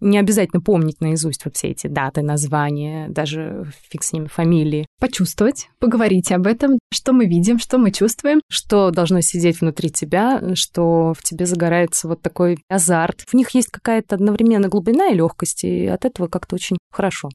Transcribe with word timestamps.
Не 0.00 0.18
обязательно 0.18 0.60
помнить 0.62 1.00
наизусть 1.00 1.44
вот 1.44 1.56
все 1.56 1.68
эти 1.68 1.86
даты, 1.86 2.22
названия, 2.22 3.08
даже 3.08 3.66
фиг 3.90 4.02
с 4.02 4.12
ними, 4.12 4.26
фамилии. 4.26 4.86
Почувствовать, 4.98 5.68
поговорить 5.78 6.32
об 6.32 6.46
этом, 6.46 6.78
что 6.92 7.12
мы 7.12 7.26
видим, 7.26 7.58
что 7.58 7.78
мы 7.78 7.90
чувствуем. 7.90 8.40
Что 8.48 8.90
должно 8.90 9.20
сидеть 9.20 9.60
внутри 9.60 9.90
тебя, 9.90 10.54
что 10.54 11.14
в 11.16 11.22
тебе 11.22 11.46
загорается 11.46 12.08
вот 12.08 12.22
такой 12.22 12.58
азарт. 12.68 13.22
В 13.26 13.34
них 13.34 13.50
есть 13.50 13.68
какая-то 13.68 14.16
одновременно 14.16 14.68
глубина 14.68 15.08
и 15.08 15.14
легкость, 15.14 15.64
и 15.64 15.86
от 15.86 16.04
этого 16.04 16.28
как-то 16.28 16.54
очень 16.54 16.78
хорошо. 16.90 17.28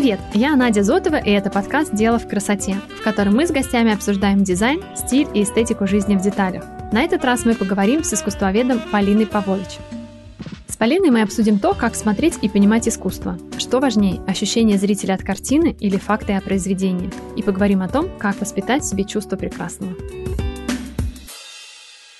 Привет, 0.00 0.20
я 0.32 0.56
Надя 0.56 0.82
Зотова, 0.82 1.16
и 1.16 1.30
это 1.30 1.50
подкаст 1.50 1.94
«Дело 1.94 2.18
в 2.18 2.26
красоте», 2.26 2.76
в 2.98 3.04
котором 3.04 3.34
мы 3.34 3.46
с 3.46 3.50
гостями 3.50 3.92
обсуждаем 3.92 4.42
дизайн, 4.42 4.82
стиль 4.96 5.28
и 5.34 5.42
эстетику 5.42 5.86
жизни 5.86 6.16
в 6.16 6.22
деталях. 6.22 6.64
На 6.90 7.02
этот 7.02 7.22
раз 7.22 7.44
мы 7.44 7.54
поговорим 7.54 8.02
с 8.02 8.14
искусствоведом 8.14 8.80
Полиной 8.90 9.26
Павлович. 9.26 9.76
С 10.68 10.78
Полиной 10.78 11.10
мы 11.10 11.20
обсудим 11.20 11.58
то, 11.58 11.74
как 11.74 11.94
смотреть 11.94 12.38
и 12.40 12.48
понимать 12.48 12.88
искусство. 12.88 13.38
Что 13.58 13.78
важнее, 13.78 14.22
ощущение 14.26 14.78
зрителя 14.78 15.12
от 15.12 15.20
картины 15.20 15.76
или 15.78 15.98
факты 15.98 16.32
о 16.32 16.40
произведении. 16.40 17.10
И 17.36 17.42
поговорим 17.42 17.82
о 17.82 17.88
том, 17.88 18.08
как 18.18 18.40
воспитать 18.40 18.82
в 18.84 18.88
себе 18.88 19.04
чувство 19.04 19.36
прекрасного. 19.36 19.94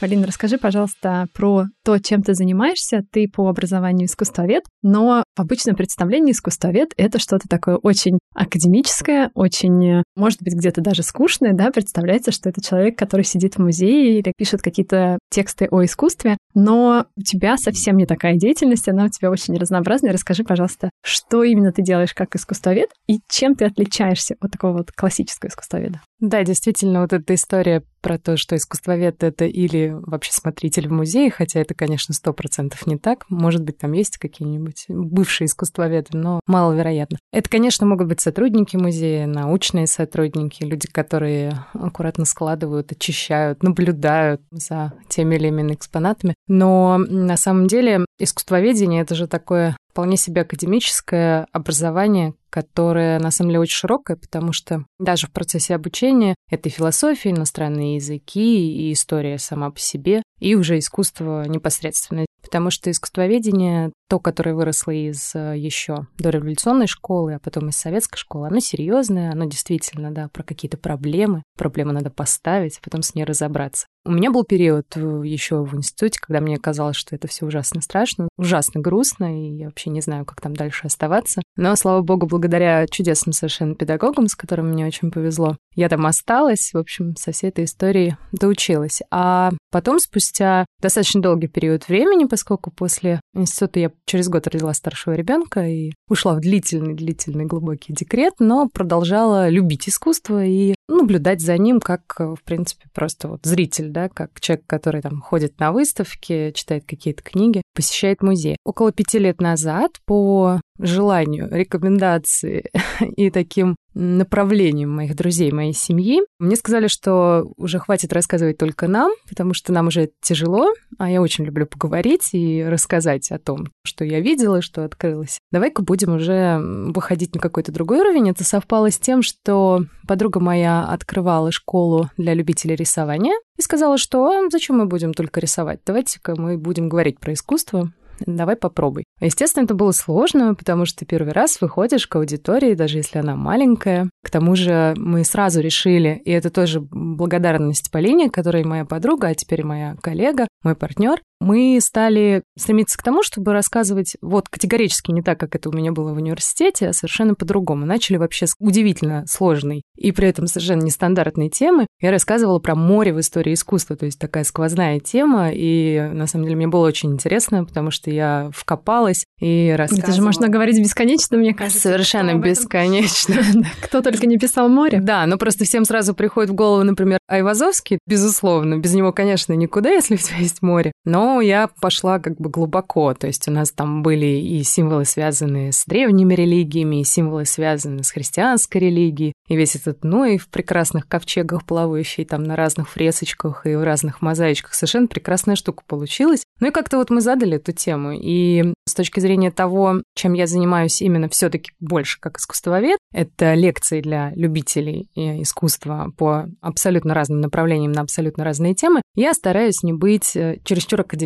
Полина, 0.00 0.26
расскажи, 0.26 0.58
пожалуйста, 0.58 1.28
про 1.32 1.64
то, 1.90 1.98
чем 1.98 2.22
ты 2.22 2.34
занимаешься. 2.34 3.02
Ты 3.10 3.28
по 3.28 3.48
образованию 3.48 4.06
искусствовед, 4.06 4.62
но 4.82 5.24
в 5.36 5.40
обычном 5.40 5.74
представлении 5.74 6.32
искусствовед— 6.32 6.92
это 6.96 7.18
что-то 7.18 7.48
такое 7.48 7.76
очень 7.76 8.18
академическое, 8.32 9.30
очень, 9.34 10.02
может 10.14 10.40
быть, 10.42 10.54
где-то 10.54 10.80
даже 10.80 11.02
скучное, 11.02 11.52
да, 11.52 11.70
представляется, 11.72 12.30
что 12.30 12.48
это 12.48 12.62
человек, 12.62 12.96
который 12.96 13.22
сидит 13.22 13.56
в 13.56 13.58
музее 13.58 14.20
или 14.20 14.32
пишет 14.36 14.62
какие-то 14.62 15.18
тексты 15.30 15.66
о 15.68 15.84
искусстве, 15.84 16.36
но 16.54 17.06
у 17.16 17.22
тебя 17.22 17.56
совсем 17.56 17.96
не 17.96 18.06
такая 18.06 18.36
деятельность, 18.36 18.88
она 18.88 19.06
у 19.06 19.08
тебя 19.08 19.30
очень 19.30 19.56
разнообразная. 19.56 20.12
Расскажи, 20.12 20.44
пожалуйста, 20.44 20.90
что 21.02 21.42
именно 21.42 21.72
ты 21.72 21.82
делаешь 21.82 22.14
как 22.14 22.36
искусствовед 22.36 22.90
и 23.08 23.18
чем 23.28 23.56
ты 23.56 23.64
отличаешься 23.64 24.36
от 24.40 24.52
такого 24.52 24.78
вот 24.78 24.92
классического 24.92 25.48
искусствоведа? 25.48 26.00
Да, 26.20 26.44
действительно, 26.44 27.00
вот 27.00 27.14
эта 27.14 27.34
история 27.34 27.82
про 28.02 28.18
то, 28.18 28.36
что 28.36 28.54
искусствовед— 28.54 29.22
это 29.24 29.46
или 29.46 29.94
вообще 29.94 30.32
смотритель 30.32 30.88
в 30.88 30.92
музее, 30.92 31.30
хотя 31.30 31.60
это, 31.60 31.74
конечно, 31.80 32.12
сто 32.12 32.34
процентов 32.34 32.86
не 32.86 32.98
так. 32.98 33.24
Может 33.30 33.64
быть, 33.64 33.78
там 33.78 33.92
есть 33.92 34.18
какие-нибудь 34.18 34.84
бывшие 34.88 35.46
искусствоведы, 35.46 36.08
но 36.12 36.40
маловероятно. 36.46 37.18
Это, 37.32 37.48
конечно, 37.48 37.86
могут 37.86 38.06
быть 38.06 38.20
сотрудники 38.20 38.76
музея, 38.76 39.26
научные 39.26 39.86
сотрудники, 39.86 40.62
люди, 40.62 40.86
которые 40.86 41.64
аккуратно 41.72 42.26
складывают, 42.26 42.92
очищают, 42.92 43.62
наблюдают 43.62 44.42
за 44.50 44.92
теми 45.08 45.36
или 45.36 45.48
иными 45.48 45.72
экспонатами. 45.72 46.34
Но 46.48 46.98
на 46.98 47.38
самом 47.38 47.66
деле 47.66 48.04
искусствоведение— 48.18 49.00
это 49.02 49.14
же 49.14 49.26
такое 49.26 49.74
вполне 49.90 50.18
себе 50.18 50.42
академическое 50.42 51.46
образование, 51.50 52.34
которое 52.50 53.18
на 53.18 53.30
самом 53.30 53.50
деле 53.50 53.60
очень 53.60 53.76
широкое, 53.76 54.16
потому 54.16 54.52
что 54.52 54.84
даже 54.98 55.26
в 55.26 55.32
процессе 55.32 55.74
обучения 55.74 56.34
это 56.50 56.68
и 56.68 56.72
философия, 56.72 57.30
иностранные 57.30 57.96
языки, 57.96 58.88
и 58.88 58.92
история 58.92 59.38
сама 59.38 59.70
по 59.70 59.78
себе, 59.78 60.22
и 60.40 60.54
уже 60.54 60.78
искусство 60.78 61.44
непосредственно. 61.46 62.26
Потому 62.42 62.70
что 62.70 62.90
искусствоведение, 62.90 63.92
то, 64.08 64.18
которое 64.18 64.54
выросло 64.54 64.90
из 64.90 65.34
э, 65.34 65.56
еще 65.56 66.06
дореволюционной 66.18 66.86
школы, 66.86 67.34
а 67.34 67.38
потом 67.38 67.68
из 67.68 67.76
советской 67.76 68.16
школы, 68.16 68.48
оно 68.48 68.60
серьезное, 68.60 69.30
оно 69.30 69.44
действительно, 69.44 70.10
да, 70.10 70.28
про 70.28 70.42
какие-то 70.42 70.78
проблемы. 70.78 71.42
Проблемы 71.56 71.92
надо 71.92 72.10
поставить, 72.10 72.78
а 72.78 72.80
потом 72.82 73.02
с 73.02 73.14
ней 73.14 73.24
разобраться. 73.24 73.86
У 74.06 74.12
меня 74.12 74.30
был 74.30 74.44
период 74.44 74.86
э, 74.96 75.22
еще 75.24 75.62
в 75.62 75.76
институте, 75.76 76.18
когда 76.20 76.40
мне 76.40 76.56
казалось, 76.56 76.96
что 76.96 77.14
это 77.14 77.28
все 77.28 77.44
ужасно 77.44 77.82
страшно, 77.82 78.30
ужасно 78.38 78.80
грустно, 78.80 79.38
и 79.38 79.56
я 79.58 79.66
вообще 79.66 79.90
не 79.90 80.00
знаю, 80.00 80.24
как 80.24 80.40
там 80.40 80.56
дальше 80.56 80.86
оставаться. 80.86 81.42
Но, 81.56 81.76
слава 81.76 82.00
богу, 82.00 82.26
благодаря 82.26 82.86
чудесным 82.86 83.34
совершенно 83.34 83.74
педагогам, 83.74 84.26
с 84.28 84.34
которыми 84.34 84.72
мне 84.72 84.86
очень 84.86 85.10
повезло, 85.10 85.58
я 85.74 85.90
там 85.90 86.06
осталась, 86.06 86.70
в 86.72 86.78
общем, 86.78 87.14
со 87.16 87.32
всей 87.32 87.48
этой 87.50 87.64
историей 87.64 88.16
доучилась. 88.32 89.02
А 89.10 89.50
потом, 89.70 89.98
спустя 89.98 90.64
достаточно 90.80 91.20
долгий 91.20 91.48
период 91.48 91.86
времени, 91.86 92.24
поскольку 92.24 92.70
после 92.70 93.20
института 93.34 93.80
я 93.80 93.92
через 94.06 94.30
год 94.30 94.46
родила 94.46 94.72
старшего 94.72 95.12
ребенка 95.12 95.66
и 95.66 95.92
ушла 96.08 96.34
в 96.34 96.40
длительный-длительный 96.40 97.44
глубокий 97.44 97.92
декрет, 97.92 98.34
но 98.38 98.66
продолжала 98.72 99.50
любить 99.50 99.90
искусство 99.90 100.42
и 100.42 100.74
наблюдать 100.90 101.40
за 101.40 101.56
ним 101.56 101.80
как, 101.80 102.02
в 102.18 102.38
принципе, 102.44 102.86
просто 102.92 103.28
вот 103.28 103.40
зритель, 103.44 103.90
да, 103.90 104.08
как 104.08 104.40
человек, 104.40 104.66
который 104.66 105.02
там 105.02 105.20
ходит 105.20 105.58
на 105.58 105.72
выставки, 105.72 106.52
читает 106.54 106.84
какие-то 106.86 107.22
книги, 107.22 107.62
посещает 107.74 108.22
музей. 108.22 108.56
Около 108.64 108.92
пяти 108.92 109.18
лет 109.18 109.40
назад 109.40 109.92
по 110.04 110.60
желанию, 110.82 111.48
рекомендации 111.50 112.70
и 113.16 113.30
таким 113.30 113.76
направлением 113.94 114.90
моих 114.90 115.16
друзей, 115.16 115.50
моей 115.50 115.72
семьи. 115.72 116.20
Мне 116.38 116.56
сказали, 116.56 116.86
что 116.86 117.52
уже 117.56 117.78
хватит 117.78 118.12
рассказывать 118.12 118.56
только 118.56 118.86
нам, 118.86 119.12
потому 119.28 119.52
что 119.52 119.72
нам 119.72 119.88
уже 119.88 120.10
тяжело, 120.22 120.72
а 120.98 121.10
я 121.10 121.20
очень 121.20 121.44
люблю 121.44 121.66
поговорить 121.66 122.30
и 122.32 122.64
рассказать 122.64 123.30
о 123.30 123.38
том, 123.38 123.66
что 123.84 124.04
я 124.04 124.20
видела 124.20 124.62
что 124.62 124.84
открылось. 124.84 125.38
Давай-ка 125.50 125.82
будем 125.82 126.14
уже 126.14 126.60
выходить 126.60 127.34
на 127.34 127.40
какой-то 127.40 127.72
другой 127.72 128.00
уровень. 128.00 128.30
Это 128.30 128.44
совпало 128.44 128.90
с 128.90 128.98
тем, 128.98 129.22
что 129.22 129.84
подруга 130.06 130.40
моя 130.40 130.84
открывала 130.84 131.50
школу 131.50 132.10
для 132.16 132.34
любителей 132.34 132.76
рисования 132.76 133.34
и 133.58 133.62
сказала, 133.62 133.98
что 133.98 134.26
«А 134.26 134.48
зачем 134.50 134.78
мы 134.78 134.86
будем 134.86 135.14
только 135.14 135.40
рисовать? 135.40 135.80
Давайте-ка 135.84 136.34
мы 136.36 136.58
будем 136.58 136.88
говорить 136.88 137.18
про 137.18 137.32
искусство, 137.32 137.92
давай 138.26 138.56
попробуй. 138.56 139.04
Естественно, 139.20 139.64
это 139.64 139.74
было 139.74 139.92
сложно, 139.92 140.54
потому 140.54 140.86
что 140.86 141.04
первый 141.04 141.32
раз 141.32 141.60
выходишь 141.60 142.06
к 142.06 142.16
аудитории, 142.16 142.74
даже 142.74 142.98
если 142.98 143.18
она 143.18 143.36
маленькая. 143.36 144.10
К 144.22 144.30
тому 144.30 144.56
же 144.56 144.94
мы 144.96 145.24
сразу 145.24 145.60
решили, 145.60 146.20
и 146.24 146.30
это 146.30 146.50
тоже 146.50 146.80
благодарность 146.80 147.90
Полине, 147.90 148.30
которая 148.30 148.64
моя 148.64 148.84
подруга, 148.84 149.28
а 149.28 149.34
теперь 149.34 149.64
моя 149.64 149.96
коллега, 150.00 150.48
мой 150.62 150.74
партнер, 150.74 151.20
мы 151.40 151.78
стали 151.80 152.42
стремиться 152.56 152.98
к 152.98 153.02
тому, 153.02 153.22
чтобы 153.22 153.52
рассказывать 153.52 154.16
вот 154.20 154.48
категорически 154.48 155.10
не 155.10 155.22
так, 155.22 155.40
как 155.40 155.54
это 155.56 155.70
у 155.70 155.72
меня 155.72 155.90
было 155.90 156.12
в 156.12 156.16
университете, 156.16 156.88
а 156.88 156.92
совершенно 156.92 157.34
по-другому. 157.34 157.86
Начали 157.86 158.18
вообще 158.18 158.46
с 158.46 158.54
удивительно 158.58 159.24
сложной 159.26 159.82
и 159.96 160.12
при 160.12 160.28
этом 160.28 160.46
совершенно 160.46 160.82
нестандартной 160.82 161.48
темы. 161.48 161.86
Я 162.00 162.10
рассказывала 162.10 162.58
про 162.58 162.74
море 162.74 163.14
в 163.14 163.20
истории 163.20 163.54
искусства, 163.54 163.96
то 163.96 164.06
есть 164.06 164.18
такая 164.18 164.44
сквозная 164.44 165.00
тема, 165.00 165.50
и 165.52 166.10
на 166.12 166.26
самом 166.26 166.44
деле 166.44 166.56
мне 166.56 166.68
было 166.68 166.86
очень 166.86 167.12
интересно, 167.12 167.64
потому 167.64 167.90
что 167.90 168.10
я 168.10 168.50
вкопалась 168.54 169.24
и 169.40 169.74
рассказывала. 169.76 170.10
Это 170.10 170.16
же 170.16 170.22
можно 170.22 170.48
говорить 170.48 170.78
бесконечно, 170.78 171.38
мне 171.38 171.54
кажется. 171.54 171.80
Совершенно 171.80 172.34
бесконечно. 172.34 173.36
Кто 173.82 174.02
только 174.02 174.26
не 174.26 174.36
писал 174.38 174.68
море. 174.68 175.00
Да, 175.00 175.24
но 175.26 175.38
просто 175.38 175.64
всем 175.64 175.84
сразу 175.84 176.14
приходит 176.14 176.50
в 176.50 176.54
голову, 176.54 176.84
например, 176.84 177.18
Айвазовский, 177.28 177.98
безусловно. 178.06 178.78
Без 178.78 178.94
него, 178.94 179.12
конечно, 179.12 179.54
никуда, 179.54 179.90
если 179.90 180.14
у 180.14 180.18
тебя 180.18 180.38
есть 180.38 180.62
море. 180.62 180.92
Но 181.04 181.29
я 181.38 181.68
пошла 181.80 182.18
как 182.18 182.36
бы 182.38 182.50
глубоко, 182.50 183.14
то 183.14 183.28
есть 183.28 183.46
у 183.46 183.52
нас 183.52 183.70
там 183.70 184.02
были 184.02 184.26
и 184.26 184.64
символы, 184.64 185.04
связанные 185.04 185.70
с 185.70 185.84
древними 185.86 186.34
религиями, 186.34 187.02
и 187.02 187.04
символы, 187.04 187.44
связанные 187.44 188.02
с 188.02 188.10
христианской 188.10 188.80
религией, 188.80 189.34
и 189.46 189.56
весь 189.56 189.76
этот 189.76 190.02
Ной 190.02 190.38
в 190.38 190.48
прекрасных 190.48 191.06
ковчегах 191.06 191.64
плавающий 191.66 192.24
там 192.24 192.42
на 192.42 192.56
разных 192.56 192.88
фресочках 192.88 193.66
и 193.66 193.76
в 193.76 193.84
разных 193.84 194.22
мозаичках. 194.22 194.74
Совершенно 194.74 195.06
прекрасная 195.06 195.56
штука 195.56 195.84
получилась. 195.86 196.42
Ну 196.60 196.68
и 196.68 196.70
как-то 196.70 196.96
вот 196.96 197.10
мы 197.10 197.20
задали 197.20 197.56
эту 197.56 197.72
тему. 197.72 198.12
И 198.12 198.72
с 198.88 198.94
точки 198.94 199.20
зрения 199.20 199.50
того, 199.50 200.02
чем 200.14 200.32
я 200.32 200.46
занимаюсь 200.46 201.02
именно 201.02 201.28
все 201.28 201.50
таки 201.50 201.70
больше 201.80 202.18
как 202.20 202.38
искусствовед, 202.38 202.98
это 203.12 203.54
лекции 203.54 204.00
для 204.00 204.32
любителей 204.34 205.08
искусства 205.14 206.12
по 206.16 206.46
абсолютно 206.60 207.14
разным 207.14 207.40
направлениям 207.40 207.92
на 207.92 208.02
абсолютно 208.02 208.44
разные 208.44 208.74
темы, 208.74 209.02
я 209.14 209.34
стараюсь 209.34 209.82
не 209.82 209.92
быть 209.92 210.36
э, 210.36 210.58
чересчур 210.64 211.00
академичной. 211.00 211.19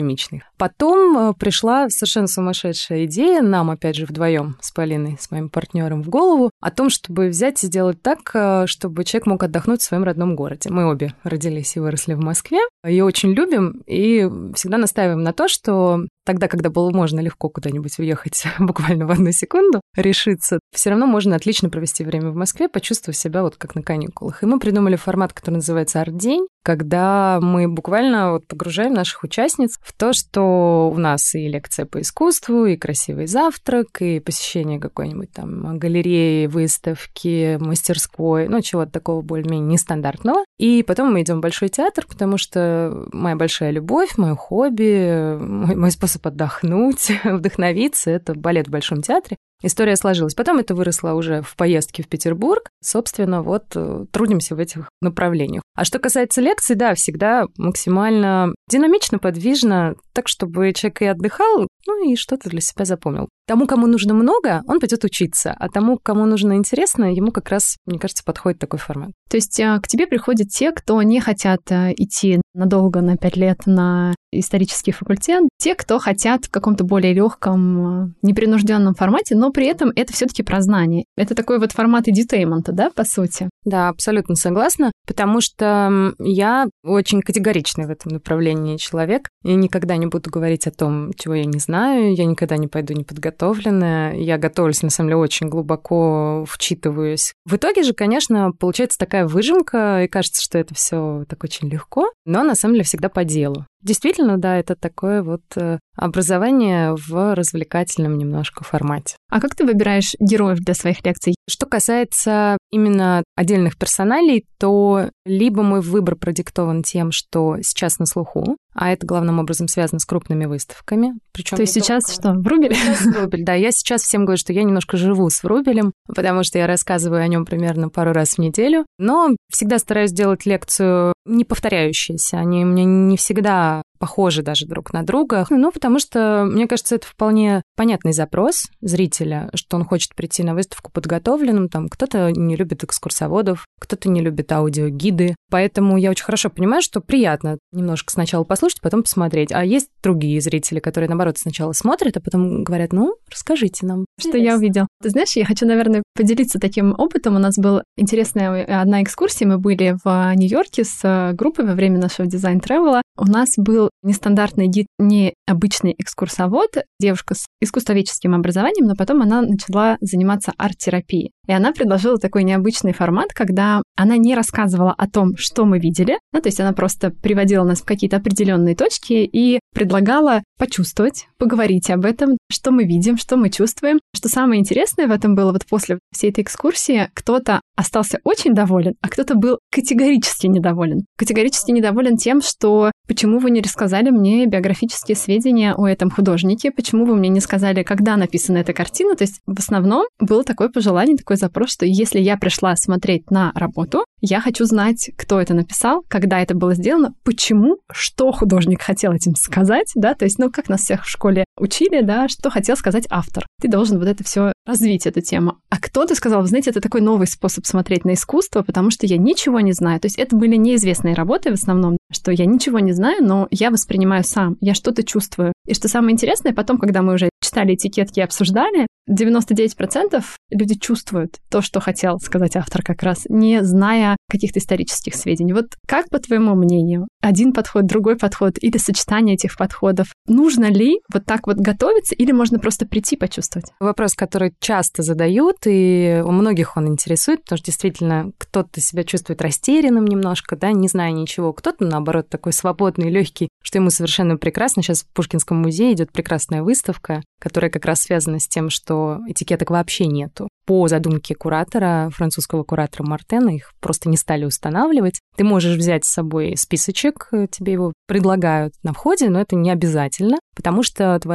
Потом 0.59 1.19
э, 1.19 1.33
пришла 1.35 1.89
совершенно 1.91 2.27
сумасшедшая 2.27 3.05
идея, 3.07 3.43
нам, 3.43 3.71
опять 3.71 3.97
же, 3.97 4.07
вдвоем 4.07 4.57
с 4.61 4.71
Полиной, 4.73 5.17
с 5.21 5.31
моим 5.31 5.49
партнером 5.49 6.03
в 6.03 6.09
голову, 6.09 6.51
о 6.61 6.71
том, 6.71 6.91
чтобы 6.91 7.29
взять 7.29 7.63
и 7.63 7.67
сделать 7.67 8.03
так, 8.03 8.31
э, 8.35 8.67
чтобы 8.67 9.05
человек 9.05 9.27
мог 9.27 9.43
отдохнуть 9.43 9.81
в 9.81 9.85
своем 9.85 10.05
родном 10.05 10.37
городе. 10.37 10.71
Мы 10.71 10.87
обе 10.87 11.15
родились 11.23 11.77
и 11.77 11.81
выросли 11.81 12.15
в 12.15 12.21
Москве, 12.21 12.59
ее 12.85 13.05
очень 13.05 13.33
любим 13.33 13.83
и 13.87 14.29
всегда 14.55 14.79
настаиваем 14.79 15.23
на 15.23 15.33
то, 15.33 15.49
что 15.49 16.07
тогда, 16.25 16.49
когда 16.49 16.71
было 16.71 16.91
можно 16.91 17.21
легко 17.21 17.49
куда-нибудь 17.49 17.99
уехать 17.99 18.45
буквально 18.59 19.07
в 19.07 19.11
одну 19.11 19.33
секунду, 19.33 19.81
решиться, 19.97 20.59
все 20.73 20.91
равно 20.91 21.07
можно 21.07 21.37
отлично 21.37 21.71
провести 21.71 22.05
время 22.05 22.31
в 22.31 22.37
Москве, 22.37 22.69
почувствовав 22.69 23.17
себя 23.17 23.43
вот 23.43 23.57
как 23.57 23.75
на 23.75 23.83
каникулах. 23.83 24.43
И 24.43 24.47
мы 24.47 24.59
придумали 24.59 24.97
формат, 24.97 25.33
который 25.33 25.57
называется 25.57 26.01
«Арт-день», 26.01 26.47
когда 26.65 27.41
мы 27.43 27.69
буквально 27.69 28.33
вот 28.33 28.47
погружаем 28.47 28.95
наших 28.95 29.23
участниц 29.23 29.79
в 29.83 29.93
то, 29.93 30.15
что 30.15 30.91
у 30.93 30.99
нас 30.99 31.35
и 31.35 31.47
лекция 31.47 31.85
по 31.85 32.01
искусству, 32.01 32.65
и 32.65 32.79
красивый 32.79 33.27
завтрак, 33.27 34.01
и 34.01 34.19
посещение 34.19 34.81
какой-нибудь 34.81 35.31
там 35.31 35.79
галереи, 35.79 36.47
выставки, 36.47 37.59
мастерской, 37.61 38.49
ну, 38.49 38.63
чего-то 38.63 38.91
такого 38.91 39.21
более-менее 39.21 39.75
нестандартного. 39.75 40.45
И 40.59 40.83
потом 40.83 41.13
мы 41.13 41.21
идем 41.21 41.39
в 41.39 41.43
Большой 41.43 41.69
театр, 41.69 42.07
потому 42.09 42.39
что 42.39 43.07
моя 43.13 43.37
большая 43.37 43.71
любовь, 43.71 44.17
мое 44.17 44.35
хобби, 44.35 45.37
мой, 45.37 45.77
мой 45.77 45.91
способ 45.91 46.27
отдохнуть, 46.27 47.13
вдохновиться. 47.25 48.11
Это 48.11 48.35
балет 48.35 48.69
в 48.69 48.71
Большом 48.71 49.03
театре. 49.03 49.37
История 49.65 49.97
сложилась. 49.97 50.35
Потом 50.35 50.59
это 50.59 50.75
выросло 50.75 51.15
уже 51.15 51.41
в 51.41 51.57
поездке 51.57 52.03
в 52.03 52.09
Петербург. 52.09 52.69
Собственно, 52.83 53.43
вот 53.43 53.65
э, 53.75 54.05
трудимся 54.13 54.55
в 54.55 54.59
этих 54.59 54.91
направлениях. 55.01 55.63
А 55.75 55.87
что 55.87 55.99
касается 55.99 56.43
лекций, 56.43 56.77
да, 56.77 56.95
всегда 56.95 57.47
максимально 57.57 58.55
динамично, 58.69 59.19
подвижно, 59.19 59.95
так, 60.13 60.29
чтобы 60.29 60.71
человек 60.75 61.01
и 61.01 61.07
отдыхал, 61.07 61.67
ну 61.87 62.11
и 62.11 62.17
что-то 62.17 62.51
для 62.51 62.61
себя 62.61 62.85
запомнил. 62.85 63.29
Тому, 63.47 63.67
кому 63.67 63.87
нужно 63.87 64.15
много, 64.15 64.63
он 64.67 64.81
пойдет 64.81 65.05
учиться, 65.05 65.55
а 65.59 65.69
тому, 65.69 65.99
кому 66.03 66.25
нужно 66.25 66.55
интересно, 66.55 67.13
ему 67.13 67.31
как 67.31 67.51
раз, 67.51 67.77
мне 67.85 67.99
кажется, 67.99 68.25
подходит 68.25 68.59
такой 68.59 68.79
формат. 68.79 69.11
То 69.29 69.37
есть 69.37 69.61
а, 69.61 69.79
к 69.81 69.87
тебе 69.87 70.07
приходят 70.07 70.49
те, 70.49 70.73
кто 70.73 71.03
не 71.03 71.21
хотят 71.21 71.61
а, 71.71 71.93
идти 71.93 72.41
надолго, 72.55 73.03
на 73.03 73.17
пять 73.17 73.37
лет 73.37 73.67
на 73.67 74.15
исторический 74.33 74.93
факультет, 74.93 75.43
те, 75.59 75.75
кто 75.75 75.99
хотят 75.99 76.47
в 76.47 76.51
каком-то 76.51 76.85
более 76.85 77.13
легком, 77.13 77.87
а, 77.87 78.09
непринужденном 78.23 78.95
формате, 78.95 79.35
но 79.35 79.51
при 79.51 79.67
этом 79.67 79.93
это 79.95 80.13
все-таки 80.13 80.43
про 80.43 80.63
знание. 80.63 81.05
Это 81.17 81.35
такой 81.35 81.59
вот 81.59 81.73
формат 81.73 82.09
эдютеймента, 82.09 82.73
да, 82.73 82.91
по 82.91 83.05
сути? 83.05 83.51
Да, 83.65 83.89
абсолютно 83.89 84.37
согласна, 84.37 84.93
потому 85.07 85.43
что 85.43 86.15
я 86.19 86.67
очень 86.83 87.21
категоричный 87.21 87.87
в 87.87 87.91
этом 87.91 88.13
направлении 88.13 88.79
человек. 88.79 89.29
Я 89.43 89.57
никогда 89.57 89.97
не 89.97 90.07
буду 90.07 90.31
говорить 90.31 90.67
о 90.67 90.71
том, 90.71 91.13
чего 91.15 91.35
я 91.35 91.45
не 91.45 91.59
знаю, 91.59 91.74
я 91.75 92.25
никогда 92.25 92.57
не 92.57 92.69
пойду 92.69 92.95
неподготовленная, 92.95 94.15
я 94.15 94.39
готовлюсь, 94.39 94.83
на 94.83 94.91
самом 94.91 95.11
деле, 95.11 95.21
очень 95.21 95.49
глубоко 95.49 96.45
вчитываюсь. 96.49 97.33
В 97.45 97.57
итоге 97.57 97.83
же, 97.83 97.93
конечно, 97.93 98.53
получается 98.53 98.99
такая 98.99 99.27
выжимка, 99.27 100.05
и 100.05 100.09
кажется, 100.09 100.43
что 100.43 100.59
это 100.59 100.75
все 100.75 101.25
так 101.29 101.45
очень 101.45 101.69
легко, 101.69 102.11
но 102.25 102.43
на 102.43 102.55
самом 102.55 102.75
деле 102.75 102.85
всегда 102.85 103.09
по 103.09 103.25
делу. 103.25 103.67
Действительно, 103.85 104.39
да, 104.39 104.57
это 104.57 104.77
такое 104.77 105.23
вот 105.23 105.43
э, 105.57 105.79
образование 105.95 106.95
в 106.97 107.35
развлекательном 107.35 108.17
немножко 108.17 108.65
формате. 108.65 109.17
А 109.31 109.43
как 109.43 109.55
ты 109.55 109.67
выбираешь 109.67 110.15
героев 110.19 110.61
для 110.61 110.73
своих 110.73 111.05
лекций? 111.05 111.35
Что 111.47 111.67
касается 111.67 112.57
именно 112.71 113.23
отдельных 113.37 113.77
персоналей, 113.77 114.47
то 114.59 115.11
либо 115.27 115.63
мой 115.63 115.83
выбор 115.83 116.17
продиктован 116.17 116.83
тем, 116.83 117.13
что 117.13 117.59
сейчас 117.61 117.99
на 117.99 118.07
слуху, 118.07 118.57
а 118.75 118.93
это 118.93 119.07
главным 119.07 119.39
образом 119.39 119.69
связано 119.69 120.01
с 120.01 120.05
крупными 120.05 120.47
выставками. 120.47 121.15
Причем 121.33 121.57
то 121.57 121.63
есть 121.63 121.75
сейчас 121.75 122.05
только... 122.05 122.21
что, 122.21 122.33
Врубель? 122.41 122.75
Сейчас 122.75 123.03
Врубель, 123.03 123.45
да. 123.45 123.55
Я 123.55 123.71
сейчас 123.71 124.03
всем 124.03 124.25
говорю, 124.25 124.39
что 124.39 124.53
я 124.53 124.63
немножко 124.63 124.97
живу 124.97 125.29
с 125.31 125.43
Врубелем, 125.43 125.93
потому 126.07 126.45
что 126.45 126.59
я 126.59 126.67
рассказываю 126.67 127.23
о 127.23 127.29
нем 127.29 127.45
примерно 127.45 127.89
пару 127.89 128.13
раз 128.13 128.35
в 128.35 128.39
неделю, 128.39 128.87
но 128.99 129.37
всегда 129.51 129.79
стараюсь 129.79 130.13
делать 130.13 130.47
лекцию 130.47 131.15
не 131.25 131.45
повторяющиеся. 131.45 132.39
Они 132.39 132.65
у 132.65 132.69
меня 132.69 132.85
не 132.85 133.17
всегда 133.17 133.83
похожи 133.99 134.43
даже 134.43 134.67
друг 134.67 134.93
на 134.93 135.03
друга. 135.03 135.47
Ну, 135.51 135.71
потому 135.73 135.99
что, 135.99 136.47
мне 136.51 136.67
кажется, 136.67 136.97
это 136.97 137.07
вполне 137.07 137.63
понятный 137.77 138.13
запрос 138.13 138.65
зрителя, 138.81 139.51
что 139.55 139.77
он 139.77 139.85
хочет 139.85 140.15
прийти 140.15 140.43
на 140.43 140.55
выставку 140.55 140.91
подготовленным. 140.93 141.69
Там 141.69 141.89
кто-то 141.89 142.31
не 142.31 142.57
любит 142.57 142.85
экскурсоводов, 142.85 143.67
кто-то 143.81 144.09
не 144.09 144.21
любит 144.21 144.51
аудиогиды. 144.53 145.37
Поэтому 145.51 145.97
я 145.97 146.11
очень 146.11 146.25
хорошо 146.25 146.51
понимаю, 146.51 146.83
что 146.83 147.01
приятно 147.01 147.59
немножко 147.73 148.13
сначала 148.13 148.45
послушать, 148.45 148.81
потом 148.81 149.03
посмотреть. 149.03 149.53
А 149.53 149.65
есть 149.65 149.89
другие 150.03 150.41
зрители, 150.41 150.81
которые, 150.81 151.09
наоборот, 151.09 151.39
сначала 151.39 151.73
смотрят, 151.73 152.17
а 152.17 152.21
потом 152.21 152.65
говорят, 152.65 152.93
ну, 152.93 153.17
расскажите 153.31 153.87
нам. 153.87 154.05
Что 154.19 154.37
я 154.37 154.57
увидел. 154.57 154.87
Ты 155.03 155.11
знаешь, 155.11 155.37
я 155.37 155.45
хочу, 155.45 155.67
наверное, 155.67 156.03
поделиться 156.15 156.59
таким 156.59 156.95
опытом. 156.97 157.37
У 157.37 157.39
нас 157.39 157.57
была 157.57 157.85
интересная 157.97 158.65
одна 158.81 159.03
экскурсия. 159.03 159.47
Мы 159.47 159.59
были 159.59 159.97
в 160.05 160.33
Нью-Йорке 160.35 160.85
с 160.85 161.33
группой 161.35 161.65
во 161.65 161.75
время 161.75 161.99
нашего 161.99 162.27
дизайн-тревела. 162.27 163.03
У 163.17 163.27
нас 163.27 163.51
был 163.57 163.91
нестандартный 164.03 164.69
гид, 164.69 164.87
необычный 164.99 165.95
экскурсовод, 165.99 166.71
девушка 167.01 167.35
с 167.35 167.47
искусствоведческим 167.61 168.35
образованием, 168.35 168.87
но 168.87 168.95
потом 168.95 169.23
она 169.23 169.43
начала 169.43 169.97
заниматься 170.01 170.53
арт-терапией. 170.59 171.33
И 171.47 171.53
она 171.53 171.73
предложила 171.73 172.19
такой 172.19 172.45
необычный 172.45 172.93
формат, 172.93 173.33
когда 173.33 173.83
она 173.97 174.17
не 174.17 174.35
рассказывала 174.35 174.93
о 174.93 175.09
том, 175.09 175.37
что 175.37 175.65
мы 175.65 175.79
видели, 175.79 176.19
ну, 176.33 176.41
то 176.41 176.49
есть 176.49 176.61
она 176.61 176.73
просто 176.73 177.11
приводила 177.11 177.65
нас 177.65 177.81
в 177.81 177.85
какие-то 177.85 178.17
определенные 178.17 178.75
точки 178.75 179.29
и 179.31 179.61
предлагала 179.75 180.43
почувствовать, 180.59 181.27
поговорить 181.39 181.91
об 181.91 182.05
этом, 182.05 182.37
что 182.51 182.71
мы 182.71 182.85
видим, 182.85 183.17
что 183.19 183.37
мы 183.37 183.51
чувствуем. 183.51 183.99
Что 184.15 184.29
самое 184.29 184.61
интересное 184.61 185.07
в 185.07 185.11
этом 185.11 185.35
было, 185.35 185.53
вот 185.53 185.67
после 185.67 185.99
всей 186.13 186.31
этой 186.31 186.43
экскурсии 186.43 187.09
кто-то 187.15 187.61
остался 187.77 188.21
очень 188.25 188.55
доволен, 188.55 188.95
а 189.01 189.09
кто-то 189.09 189.35
был 189.35 189.59
категорически 189.71 190.47
недоволен. 190.47 191.05
Категорически 191.19 191.73
недоволен 191.73 192.17
тем, 192.17 192.41
что 192.41 192.93
почему 193.09 193.39
вы 193.39 193.51
не 193.51 193.61
рассказали 193.61 194.11
мне 194.11 194.47
биографические 194.47 195.17
сведения 195.17 195.75
о 195.75 195.87
этом 195.87 196.11
художнике, 196.11 196.71
почему 196.71 197.05
вы 197.05 197.17
мне 197.17 197.29
не 197.29 197.41
сказали, 197.41 197.83
когда 197.83 198.17
написана 198.17 198.59
эта 198.59 198.73
картина. 198.73 199.17
То 199.17 199.25
есть 199.25 199.41
в 199.47 199.59
основном 199.59 200.07
было 200.21 200.45
такое 200.45 200.69
пожелание, 200.69 201.17
такой 201.35 201.37
запрос, 201.37 201.73
что 201.73 201.87
если 201.87 202.21
я 202.21 202.37
пришла 202.37 202.77
смотреть 202.77 203.31
на 203.31 203.53
работу, 203.55 204.05
я 204.21 204.41
хочу 204.41 204.65
знать, 204.65 205.11
кто 205.17 205.41
это 205.41 205.55
написал, 205.55 206.05
когда 206.09 206.41
это 206.41 206.55
было 206.55 206.75
сделано, 206.75 207.15
почему, 207.25 207.79
что 207.93 208.33
художник 208.33 208.83
хотел 208.83 209.13
этим 209.13 209.35
сказать, 209.35 209.93
да, 209.95 210.15
то 210.15 210.25
есть, 210.25 210.39
ну, 210.39 210.51
как 210.51 210.69
нас 210.69 210.83
всех 210.83 211.05
в 211.05 211.09
школе 211.09 211.44
учили, 211.59 212.03
да, 212.03 212.29
что 212.29 212.51
хотел 212.51 212.77
сказать 212.77 213.07
автор. 213.11 213.47
Ты 213.61 213.69
должен 213.69 213.99
вот 213.99 214.09
это 214.09 214.25
все 214.25 214.53
развить, 214.67 215.07
эту 215.07 215.21
тему. 215.21 215.59
А 215.71 215.79
кто-то 215.79 216.15
сказал, 216.15 216.43
вы 216.43 216.49
знаете, 216.49 216.71
это 216.71 216.81
такой 216.81 217.01
новый 217.01 217.27
способ 217.27 217.67
смотреть 217.67 218.05
на 218.05 218.15
искусство, 218.15 218.63
потому 218.63 218.91
что 218.91 219.07
я 219.07 219.17
ничего 219.17 219.61
не 219.61 219.73
знаю. 219.73 220.01
То 220.01 220.07
есть 220.07 220.19
это 220.19 220.37
были 220.37 220.57
неизвестные 220.57 221.15
работы 221.15 221.51
в 221.51 221.55
основном, 221.55 221.97
что 222.13 222.31
я 222.33 222.47
ничего 222.47 222.79
не 222.79 222.93
знаю, 222.93 223.23
но 223.23 223.47
я 223.51 223.71
воспринимаю 223.71 224.25
сам, 224.25 224.57
я 224.61 224.75
что-то 224.75 225.03
чувствую. 225.03 225.53
И 225.67 225.75
что 225.75 225.89
самое 225.89 226.13
интересное, 226.13 226.53
потом, 226.53 226.79
когда 226.79 227.03
мы 227.03 227.15
уже 227.15 227.31
читали 227.43 227.75
этикетки 227.75 228.21
и 228.21 228.23
обсуждали, 228.23 228.87
99% 229.11 230.25
люди 230.51 230.75
чувствуют 230.75 231.39
то, 231.51 231.61
что 231.61 231.81
хотел 231.81 232.19
сказать 232.19 232.57
автор 232.57 232.83
как 232.83 233.03
раз, 233.03 233.27
не 233.29 233.63
зная 233.63 234.17
каких-то 234.31 234.59
исторических 234.61 235.15
сведений. 235.15 235.53
Вот 235.53 235.67
как, 235.87 236.09
по 236.09 236.19
твоему 236.19 236.55
мнению, 236.55 237.07
один 237.21 237.53
подход, 237.53 237.87
другой 237.87 238.17
подход 238.17 238.55
или 238.61 238.79
сочетание 238.79 239.35
этих 239.35 239.57
подходов, 239.57 240.09
нужно 240.27 240.71
ли 240.71 241.01
вот 241.13 241.27
так 241.27 241.44
вот 241.47 241.57
готовиться 241.57 242.15
или 242.15 242.33
можно 242.33 242.59
просто 242.59 242.87
прийти 242.87 243.17
почувствовать? 243.17 243.71
Вопрос, 243.81 244.15
который 244.15 244.55
часто 244.61 245.03
задают, 245.03 245.59
и 245.67 246.23
у 246.25 246.31
многих 246.31 246.77
он 246.77 246.89
интересует, 246.89 247.43
потому 247.43 247.59
что 247.59 247.67
действительно 247.67 248.33
кто-то 248.39 248.81
себя 248.81 249.05
чувствует 249.05 249.43
растерянным 249.43 250.07
немножко, 250.07 250.57
да, 250.57 250.73
не 250.73 250.89
зная 250.89 251.13
ничего, 251.13 251.53
кто-то, 251.53 251.85
наоборот, 251.85 252.29
такой 252.29 252.53
свободный, 252.53 253.11
легкий, 253.11 253.49
что 253.63 253.79
ему 253.79 253.91
совершенно 253.91 254.37
прекрасно. 254.37 254.83
Сейчас 254.83 255.03
в 255.03 255.13
Пушкинском 255.13 255.59
музее 255.59 255.93
идет 255.93 256.13
прекрасная 256.13 256.63
выставка, 256.63 257.23
которая 257.41 257.71
как 257.71 257.85
раз 257.85 258.01
связана 258.01 258.39
с 258.39 258.49
тем, 258.49 258.71
что 258.71 259.19
этикеток 259.29 259.71
вообще 259.71 260.07
нету. 260.07 260.49
По 260.67 260.89
задумке 260.89 261.35
куратора, 261.35 262.09
французского 262.11 262.63
куратора 262.63 263.07
Мартена, 263.07 263.51
их 263.51 263.73
просто 263.81 264.09
не 264.09 264.17
стали 264.17 264.47
устанавливать. 264.47 265.21
Ты 265.37 265.45
можешь 265.45 265.77
взять 265.77 266.07
с 266.07 266.13
собой 266.13 266.57
списочек, 266.57 267.29
тебе 267.51 267.75
его 267.75 267.93
предлагают 268.07 268.73
на 268.83 268.95
входе, 268.95 269.29
но 269.29 269.41
это 269.41 269.57
не 269.57 269.71
обязательно, 269.71 270.39
потому 270.57 270.83
что 270.83 271.19
твоя 271.21 271.34